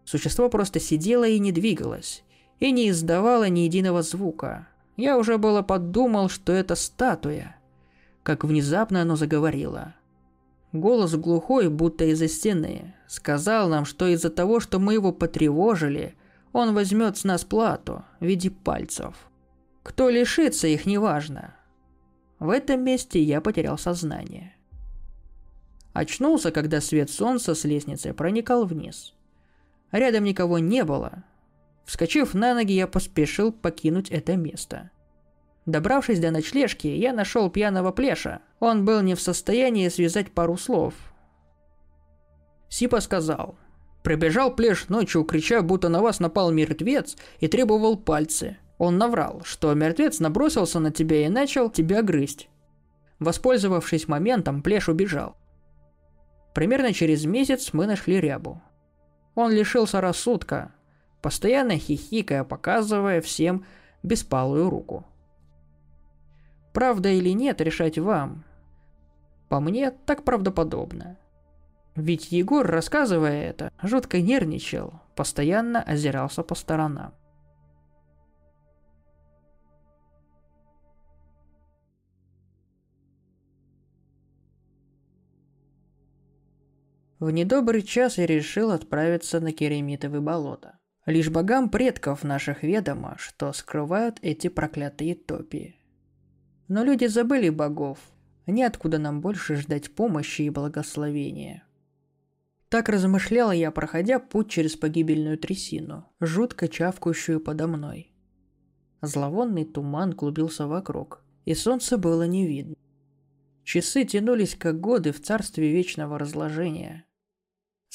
Существо 0.04 0.48
просто 0.48 0.80
сидело 0.80 1.26
и 1.26 1.38
не 1.38 1.52
двигалось, 1.52 2.24
и 2.60 2.70
не 2.70 2.90
издавало 2.90 3.48
ни 3.48 3.60
единого 3.60 4.02
звука. 4.02 4.68
Я 4.96 5.18
уже 5.18 5.38
было 5.38 5.62
подумал, 5.62 6.28
что 6.28 6.52
это 6.52 6.74
статуя. 6.74 7.56
Как 8.22 8.44
внезапно 8.44 9.02
оно 9.02 9.16
заговорило– 9.16 9.94
Голос 10.76 11.14
глухой, 11.14 11.70
будто 11.70 12.04
из-за 12.04 12.28
стены, 12.28 12.94
сказал 13.06 13.68
нам, 13.70 13.86
что 13.86 14.06
из-за 14.08 14.28
того, 14.28 14.60
что 14.60 14.78
мы 14.78 14.92
его 14.92 15.10
потревожили, 15.10 16.14
он 16.52 16.74
возьмет 16.74 17.16
с 17.16 17.24
нас 17.24 17.44
плату 17.44 18.04
в 18.20 18.26
виде 18.26 18.50
пальцев. 18.50 19.14
Кто 19.82 20.10
лишится 20.10 20.66
их, 20.66 20.84
неважно. 20.84 21.55
В 22.38 22.50
этом 22.50 22.82
месте 22.84 23.22
я 23.22 23.40
потерял 23.40 23.78
сознание. 23.78 24.54
Очнулся, 25.92 26.50
когда 26.50 26.80
свет 26.80 27.10
солнца 27.10 27.54
с 27.54 27.64
лестницы 27.64 28.12
проникал 28.12 28.66
вниз. 28.66 29.14
Рядом 29.92 30.24
никого 30.24 30.58
не 30.58 30.84
было. 30.84 31.24
Вскочив 31.86 32.34
на 32.34 32.54
ноги, 32.54 32.72
я 32.72 32.86
поспешил 32.86 33.52
покинуть 33.52 34.10
это 34.10 34.36
место. 34.36 34.90
Добравшись 35.64 36.20
до 36.20 36.30
ночлежки, 36.30 36.86
я 36.86 37.12
нашел 37.12 37.48
пьяного 37.48 37.92
плеша. 37.92 38.40
Он 38.60 38.84
был 38.84 39.00
не 39.00 39.14
в 39.14 39.20
состоянии 39.20 39.88
связать 39.88 40.32
пару 40.32 40.56
слов. 40.56 40.94
Сипа 42.68 43.00
сказал. 43.00 43.56
Прибежал 44.02 44.54
плеш 44.54 44.88
ночью, 44.88 45.24
крича, 45.24 45.62
будто 45.62 45.88
на 45.88 46.02
вас 46.02 46.20
напал 46.20 46.52
мертвец, 46.52 47.16
и 47.40 47.48
требовал 47.48 47.96
пальцы. 47.96 48.58
Он 48.78 48.98
наврал, 48.98 49.42
что 49.44 49.72
мертвец 49.74 50.20
набросился 50.20 50.80
на 50.80 50.90
тебя 50.90 51.24
и 51.24 51.28
начал 51.28 51.70
тебя 51.70 52.02
грызть. 52.02 52.48
Воспользовавшись 53.18 54.08
моментом, 54.08 54.62
плеш 54.62 54.88
убежал. 54.88 55.36
Примерно 56.54 56.92
через 56.92 57.24
месяц 57.24 57.72
мы 57.72 57.86
нашли 57.86 58.20
рябу. 58.20 58.60
Он 59.34 59.50
лишился 59.50 60.00
рассудка, 60.00 60.72
постоянно 61.22 61.78
хихикая, 61.78 62.44
показывая 62.44 63.20
всем 63.20 63.64
беспалую 64.02 64.70
руку. 64.70 65.04
Правда 66.72 67.08
или 67.08 67.30
нет, 67.30 67.60
решать 67.62 67.98
вам. 67.98 68.44
По 69.48 69.60
мне, 69.60 69.90
так 69.90 70.24
правдоподобно. 70.24 71.16
Ведь 71.94 72.30
Егор, 72.32 72.66
рассказывая 72.66 73.48
это, 73.48 73.72
жутко 73.82 74.20
нервничал, 74.20 75.00
постоянно 75.14 75.82
озирался 75.82 76.42
по 76.42 76.54
сторонам. 76.54 77.14
В 87.18 87.30
недобрый 87.30 87.82
час 87.82 88.18
я 88.18 88.26
решил 88.26 88.70
отправиться 88.70 89.40
на 89.40 89.52
Керемитовы 89.52 90.20
болота. 90.20 90.78
Лишь 91.06 91.30
богам 91.30 91.70
предков 91.70 92.24
наших 92.24 92.62
ведомо, 92.62 93.14
что 93.18 93.52
скрывают 93.52 94.18
эти 94.20 94.48
проклятые 94.48 95.14
топи. 95.14 95.76
Но 96.68 96.84
люди 96.84 97.06
забыли 97.06 97.48
богов. 97.48 97.98
Неоткуда 98.46 98.98
нам 98.98 99.20
больше 99.20 99.56
ждать 99.56 99.94
помощи 99.94 100.42
и 100.42 100.50
благословения. 100.50 101.64
Так 102.68 102.88
размышлял 102.88 103.50
я, 103.50 103.70
проходя 103.70 104.18
путь 104.18 104.50
через 104.50 104.76
погибельную 104.76 105.38
трясину, 105.38 106.04
жутко 106.20 106.68
чавкающую 106.68 107.40
подо 107.40 107.66
мной. 107.66 108.12
Зловонный 109.00 109.64
туман 109.64 110.12
клубился 110.12 110.66
вокруг, 110.66 111.24
и 111.44 111.54
солнца 111.54 111.96
было 111.96 112.24
не 112.24 112.46
видно. 112.46 112.74
Часы 113.62 114.04
тянулись 114.04 114.54
как 114.54 114.80
годы 114.80 115.12
в 115.12 115.22
царстве 115.22 115.72
вечного 115.72 116.18
разложения. 116.18 117.05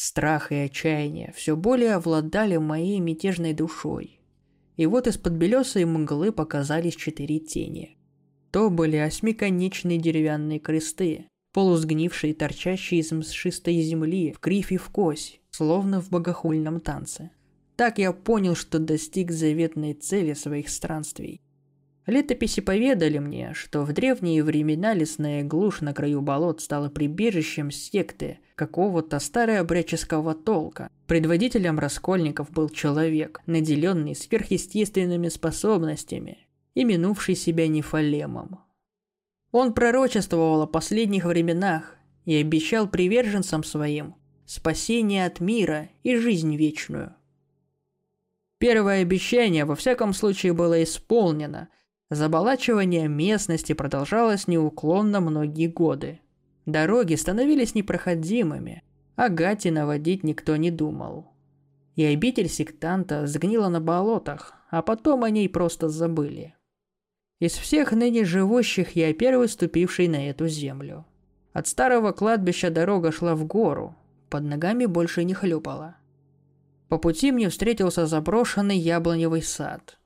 Страх 0.03 0.51
и 0.51 0.55
отчаяние 0.55 1.31
все 1.35 1.55
более 1.55 1.93
овладали 1.93 2.57
моей 2.57 2.99
мятежной 2.99 3.53
душой. 3.53 4.19
И 4.75 4.87
вот 4.87 5.05
из-под 5.05 5.33
белесой 5.33 5.85
мглы 5.85 6.31
показались 6.31 6.95
четыре 6.95 7.37
тени. 7.37 7.99
То 8.49 8.71
были 8.71 8.95
осьмиконечные 8.95 9.99
деревянные 9.99 10.57
кресты, 10.57 11.27
полусгнившие, 11.53 12.33
торчащие 12.33 13.01
из 13.01 13.11
мшистой 13.11 13.79
земли, 13.81 14.31
в 14.31 14.39
криф 14.39 14.71
и 14.71 14.77
в 14.77 14.89
кось, 14.89 15.39
словно 15.51 16.01
в 16.01 16.09
богохульном 16.09 16.79
танце. 16.79 17.29
Так 17.75 17.99
я 17.99 18.11
понял, 18.11 18.55
что 18.55 18.79
достиг 18.79 19.29
заветной 19.29 19.93
цели 19.93 20.33
своих 20.33 20.69
странствий. 20.69 21.41
Летописи 22.07 22.61
поведали 22.61 23.19
мне, 23.19 23.53
что 23.53 23.83
в 23.83 23.93
древние 23.93 24.43
времена 24.43 24.93
лесная 24.93 25.43
глушь 25.43 25.81
на 25.81 25.93
краю 25.93 26.21
болот 26.21 26.61
стала 26.61 26.89
прибежищем 26.89 27.69
секты 27.69 28.39
какого-то 28.55 29.19
старообрядческого 29.19 30.33
толка. 30.33 30.89
Предводителем 31.07 31.77
раскольников 31.77 32.49
был 32.51 32.69
человек, 32.69 33.41
наделенный 33.45 34.15
сверхъестественными 34.15 35.29
способностями, 35.29 36.47
именувший 36.73 37.35
себя 37.35 37.67
Нефалемом. 37.67 38.61
Он 39.51 39.73
пророчествовал 39.73 40.63
о 40.63 40.67
последних 40.67 41.25
временах 41.25 41.97
и 42.25 42.35
обещал 42.35 42.87
приверженцам 42.87 43.63
своим 43.63 44.15
спасение 44.45 45.25
от 45.25 45.39
мира 45.39 45.89
и 46.03 46.15
жизнь 46.15 46.55
вечную. 46.55 47.15
Первое 48.57 49.01
обещание 49.01 49.65
во 49.65 49.75
всяком 49.75 50.13
случае 50.13 50.53
было 50.53 50.83
исполнено. 50.83 51.69
Заболачивание 52.11 53.07
местности 53.07 53.71
продолжалось 53.71 54.45
неуклонно 54.45 55.21
многие 55.21 55.67
годы. 55.67 56.19
Дороги 56.65 57.15
становились 57.15 57.73
непроходимыми, 57.73 58.83
а 59.15 59.29
Гати 59.29 59.69
наводить 59.69 60.25
никто 60.25 60.57
не 60.57 60.71
думал. 60.71 61.31
И 61.95 62.03
обитель 62.03 62.49
сектанта 62.49 63.27
сгнила 63.27 63.69
на 63.69 63.79
болотах, 63.79 64.55
а 64.69 64.81
потом 64.81 65.23
о 65.23 65.29
ней 65.29 65.47
просто 65.47 65.87
забыли. 65.87 66.53
Из 67.39 67.53
всех 67.53 67.93
ныне 67.93 68.25
живущих 68.25 68.97
я 68.97 69.13
первый 69.13 69.47
ступивший 69.47 70.09
на 70.09 70.29
эту 70.29 70.49
землю. 70.49 71.05
От 71.53 71.67
старого 71.67 72.11
кладбища 72.11 72.69
дорога 72.69 73.13
шла 73.13 73.35
в 73.35 73.45
гору, 73.45 73.95
под 74.29 74.43
ногами 74.43 74.85
больше 74.85 75.23
не 75.23 75.33
хлюпала. 75.33 75.95
По 76.89 76.97
пути 76.97 77.31
мне 77.31 77.47
встретился 77.47 78.05
заброшенный 78.05 78.77
яблоневый 78.77 79.41
сад 79.41 79.97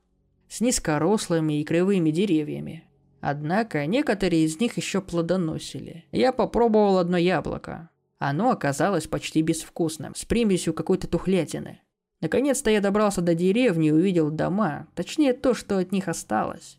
с 0.48 0.60
низкорослыми 0.60 1.60
и 1.60 1.64
кривыми 1.64 2.10
деревьями. 2.10 2.84
Однако 3.20 3.86
некоторые 3.86 4.44
из 4.44 4.60
них 4.60 4.76
еще 4.76 5.00
плодоносили. 5.00 6.04
Я 6.12 6.32
попробовал 6.32 6.98
одно 6.98 7.16
яблоко. 7.16 7.90
Оно 8.18 8.50
оказалось 8.50 9.06
почти 9.06 9.42
безвкусным, 9.42 10.14
с 10.14 10.24
примесью 10.24 10.72
какой-то 10.74 11.08
тухлятины. 11.08 11.80
Наконец-то 12.20 12.70
я 12.70 12.80
добрался 12.80 13.20
до 13.20 13.34
деревни 13.34 13.88
и 13.88 13.92
увидел 13.92 14.30
дома, 14.30 14.88
точнее 14.94 15.34
то, 15.34 15.54
что 15.54 15.78
от 15.78 15.92
них 15.92 16.08
осталось. 16.08 16.78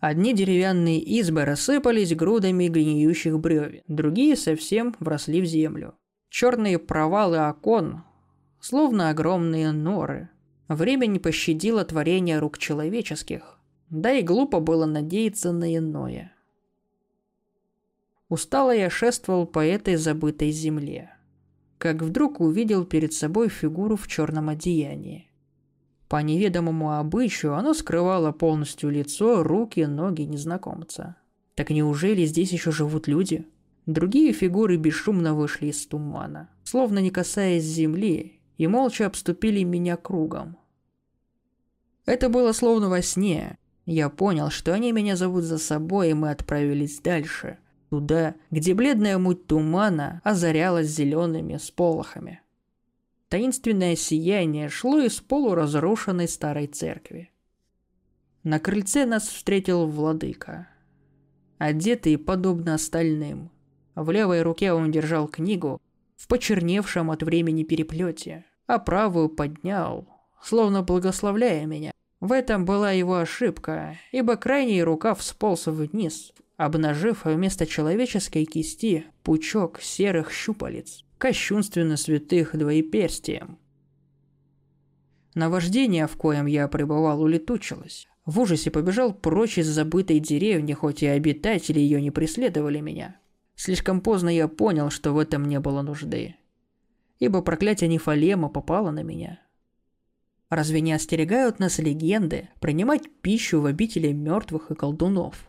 Одни 0.00 0.34
деревянные 0.34 0.98
избы 0.98 1.44
рассыпались 1.44 2.16
грудами 2.16 2.66
гниющих 2.66 3.38
бревен, 3.38 3.82
другие 3.86 4.34
совсем 4.36 4.96
вросли 4.98 5.40
в 5.40 5.44
землю. 5.44 5.94
Черные 6.28 6.80
провалы 6.80 7.38
окон, 7.38 8.02
словно 8.58 9.10
огромные 9.10 9.70
норы. 9.70 10.28
Время 10.68 11.06
не 11.06 11.18
пощадило 11.18 11.84
творения 11.84 12.40
рук 12.40 12.58
человеческих, 12.58 13.58
да 13.90 14.12
и 14.12 14.22
глупо 14.22 14.60
было 14.60 14.86
надеяться 14.86 15.52
на 15.52 15.76
иное. 15.76 16.32
Устало 18.28 18.74
я 18.74 18.88
шествовал 18.88 19.46
по 19.46 19.64
этой 19.64 19.96
забытой 19.96 20.50
земле, 20.50 21.10
как 21.78 22.00
вдруг 22.00 22.40
увидел 22.40 22.84
перед 22.84 23.12
собой 23.12 23.48
фигуру 23.48 23.96
в 23.96 24.08
черном 24.08 24.48
одеянии. 24.48 25.28
По 26.08 26.22
неведомому 26.22 26.92
обычаю 26.98 27.54
оно 27.54 27.74
скрывало 27.74 28.32
полностью 28.32 28.90
лицо, 28.90 29.42
руки, 29.42 29.80
ноги 29.80 30.22
незнакомца. 30.22 31.16
Так 31.54 31.70
неужели 31.70 32.24
здесь 32.24 32.52
еще 32.52 32.70
живут 32.70 33.08
люди? 33.08 33.46
Другие 33.86 34.32
фигуры 34.32 34.76
бесшумно 34.76 35.34
вышли 35.34 35.66
из 35.66 35.86
тумана, 35.86 36.48
словно 36.64 36.98
не 37.00 37.10
касаясь 37.10 37.64
земли, 37.64 38.41
и 38.58 38.66
молча 38.66 39.06
обступили 39.06 39.62
меня 39.62 39.96
кругом. 39.96 40.56
Это 42.04 42.28
было 42.28 42.52
словно 42.52 42.88
во 42.88 43.02
сне. 43.02 43.58
Я 43.86 44.08
понял, 44.08 44.50
что 44.50 44.72
они 44.74 44.92
меня 44.92 45.16
зовут 45.16 45.44
за 45.44 45.58
собой, 45.58 46.10
и 46.10 46.14
мы 46.14 46.30
отправились 46.30 47.00
дальше, 47.00 47.58
туда, 47.90 48.34
где 48.50 48.74
бледная 48.74 49.18
муть 49.18 49.46
тумана 49.46 50.20
озарялась 50.24 50.88
зелеными 50.88 51.56
сполохами. 51.56 52.40
Таинственное 53.28 53.96
сияние 53.96 54.68
шло 54.68 55.00
из 55.00 55.20
полуразрушенной 55.20 56.28
старой 56.28 56.66
церкви. 56.66 57.30
На 58.42 58.58
крыльце 58.58 59.06
нас 59.06 59.26
встретил 59.28 59.86
владыка. 59.86 60.68
Одетый, 61.58 62.18
подобно 62.18 62.74
остальным. 62.74 63.50
В 63.94 64.10
левой 64.10 64.42
руке 64.42 64.72
он 64.72 64.90
держал 64.90 65.28
книгу 65.28 65.80
в 66.22 66.28
почерневшем 66.28 67.10
от 67.10 67.24
времени 67.24 67.64
переплете, 67.64 68.44
а 68.68 68.78
правую 68.78 69.28
поднял, 69.28 70.06
словно 70.40 70.84
благословляя 70.84 71.66
меня. 71.66 71.90
В 72.20 72.30
этом 72.30 72.64
была 72.64 72.92
его 72.92 73.16
ошибка, 73.16 73.98
ибо 74.12 74.36
крайний 74.36 74.84
рукав 74.84 75.20
сполз 75.20 75.66
вниз, 75.66 76.32
обнажив 76.56 77.24
вместо 77.24 77.66
человеческой 77.66 78.44
кисти 78.44 79.04
пучок 79.24 79.80
серых 79.80 80.30
щупалец, 80.30 81.04
кощунственно 81.18 81.96
святых 81.96 82.56
двоеперстием. 82.56 83.58
Наваждение, 85.34 86.06
в 86.06 86.16
коем 86.16 86.46
я 86.46 86.68
пребывал, 86.68 87.20
улетучилось. 87.20 88.06
В 88.26 88.38
ужасе 88.38 88.70
побежал 88.70 89.12
прочь 89.12 89.58
из 89.58 89.66
забытой 89.66 90.20
деревни, 90.20 90.72
хоть 90.72 91.02
и 91.02 91.06
обитатели 91.08 91.80
ее 91.80 92.00
не 92.00 92.12
преследовали 92.12 92.78
меня. 92.78 93.16
Слишком 93.64 94.00
поздно 94.00 94.28
я 94.28 94.48
понял, 94.48 94.90
что 94.90 95.12
в 95.12 95.18
этом 95.20 95.44
не 95.44 95.60
было 95.60 95.82
нужды. 95.82 96.34
Ибо 97.20 97.42
проклятие 97.42 97.86
Нефалема 97.86 98.48
попало 98.48 98.90
на 98.90 99.04
меня. 99.04 99.38
Разве 100.48 100.80
не 100.80 100.92
остерегают 100.92 101.60
нас 101.60 101.78
легенды 101.78 102.48
принимать 102.60 103.08
пищу 103.20 103.60
в 103.60 103.66
обители 103.66 104.10
мертвых 104.10 104.72
и 104.72 104.74
колдунов? 104.74 105.48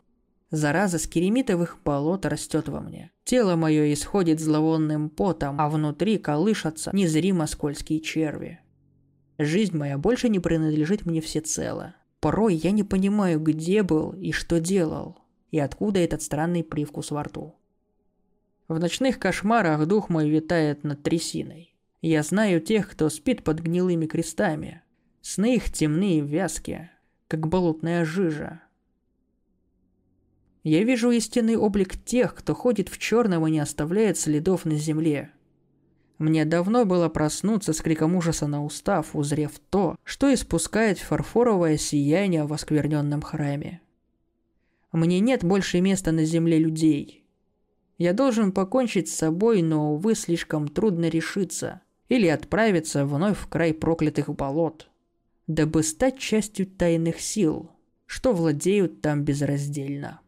Зараза 0.51 0.99
с 0.99 1.07
керемитовых 1.07 1.79
болот 1.83 2.27
растет 2.27 2.69
во 2.69 2.81
мне. 2.81 3.09
Тело 3.23 3.55
мое 3.55 3.91
исходит 3.93 4.39
зловонным 4.39 5.09
потом, 5.09 5.59
а 5.59 5.67
внутри 5.67 6.19
колышатся 6.19 6.91
незримо 6.93 7.47
скользкие 7.47 7.99
черви. 7.99 8.59
Жизнь 9.39 9.75
моя 9.75 9.97
больше 9.97 10.29
не 10.29 10.37
принадлежит 10.37 11.07
мне 11.07 11.19
всецело. 11.19 11.95
Порой 12.19 12.53
я 12.53 12.69
не 12.69 12.83
понимаю, 12.83 13.39
где 13.39 13.81
был 13.81 14.11
и 14.11 14.31
что 14.31 14.59
делал, 14.59 15.17
и 15.49 15.57
откуда 15.57 15.99
этот 15.99 16.21
странный 16.21 16.63
привкус 16.63 17.09
во 17.09 17.23
рту. 17.23 17.55
В 18.67 18.79
ночных 18.79 19.19
кошмарах 19.19 19.85
дух 19.85 20.09
мой 20.09 20.29
витает 20.29 20.83
над 20.83 21.03
трясиной. 21.03 21.75
Я 22.01 22.23
знаю 22.23 22.61
тех, 22.61 22.89
кто 22.89 23.09
спит 23.09 23.43
под 23.43 23.59
гнилыми 23.59 24.05
крестами. 24.05 24.81
Сны 25.21 25.55
их 25.55 25.71
темные 25.71 26.19
и 26.19 26.21
вязкие, 26.21 26.91
как 27.27 27.47
болотная 27.47 28.03
жижа. 28.03 28.61
Я 30.63 30.83
вижу 30.83 31.11
истинный 31.11 31.57
облик 31.57 31.97
тех, 32.03 32.35
кто 32.35 32.53
ходит 32.53 32.87
в 32.89 32.97
черном 32.97 33.45
и 33.47 33.51
не 33.51 33.59
оставляет 33.59 34.17
следов 34.17 34.63
на 34.63 34.75
земле. 34.75 35.31
Мне 36.17 36.45
давно 36.45 36.85
было 36.85 37.09
проснуться 37.09 37.73
с 37.73 37.81
криком 37.81 38.15
ужаса 38.15 38.47
на 38.47 38.63
устав, 38.63 39.15
узрев 39.15 39.59
то, 39.69 39.97
что 40.03 40.33
испускает 40.33 40.99
фарфоровое 40.99 41.75
сияние 41.77 42.45
в 42.45 42.53
оскверненном 42.53 43.21
храме. 43.21 43.81
Мне 44.93 45.19
нет 45.19 45.43
больше 45.43 45.81
места 45.81 46.11
на 46.11 46.23
земле 46.23 46.59
людей. 46.59 47.22
Я 48.03 48.11
должен 48.11 48.51
покончить 48.51 49.07
с 49.07 49.15
собой, 49.15 49.61
но, 49.61 49.93
увы, 49.93 50.15
слишком 50.15 50.67
трудно 50.67 51.07
решиться. 51.07 51.83
Или 52.09 52.27
отправиться 52.27 53.05
вновь 53.05 53.37
в 53.37 53.47
край 53.47 53.73
проклятых 53.73 54.27
болот, 54.35 54.89
дабы 55.47 55.83
стать 55.83 56.19
частью 56.19 56.67
тайных 56.67 57.21
сил, 57.21 57.71
что 58.05 58.33
владеют 58.33 58.99
там 58.99 59.23
безраздельно. 59.23 60.19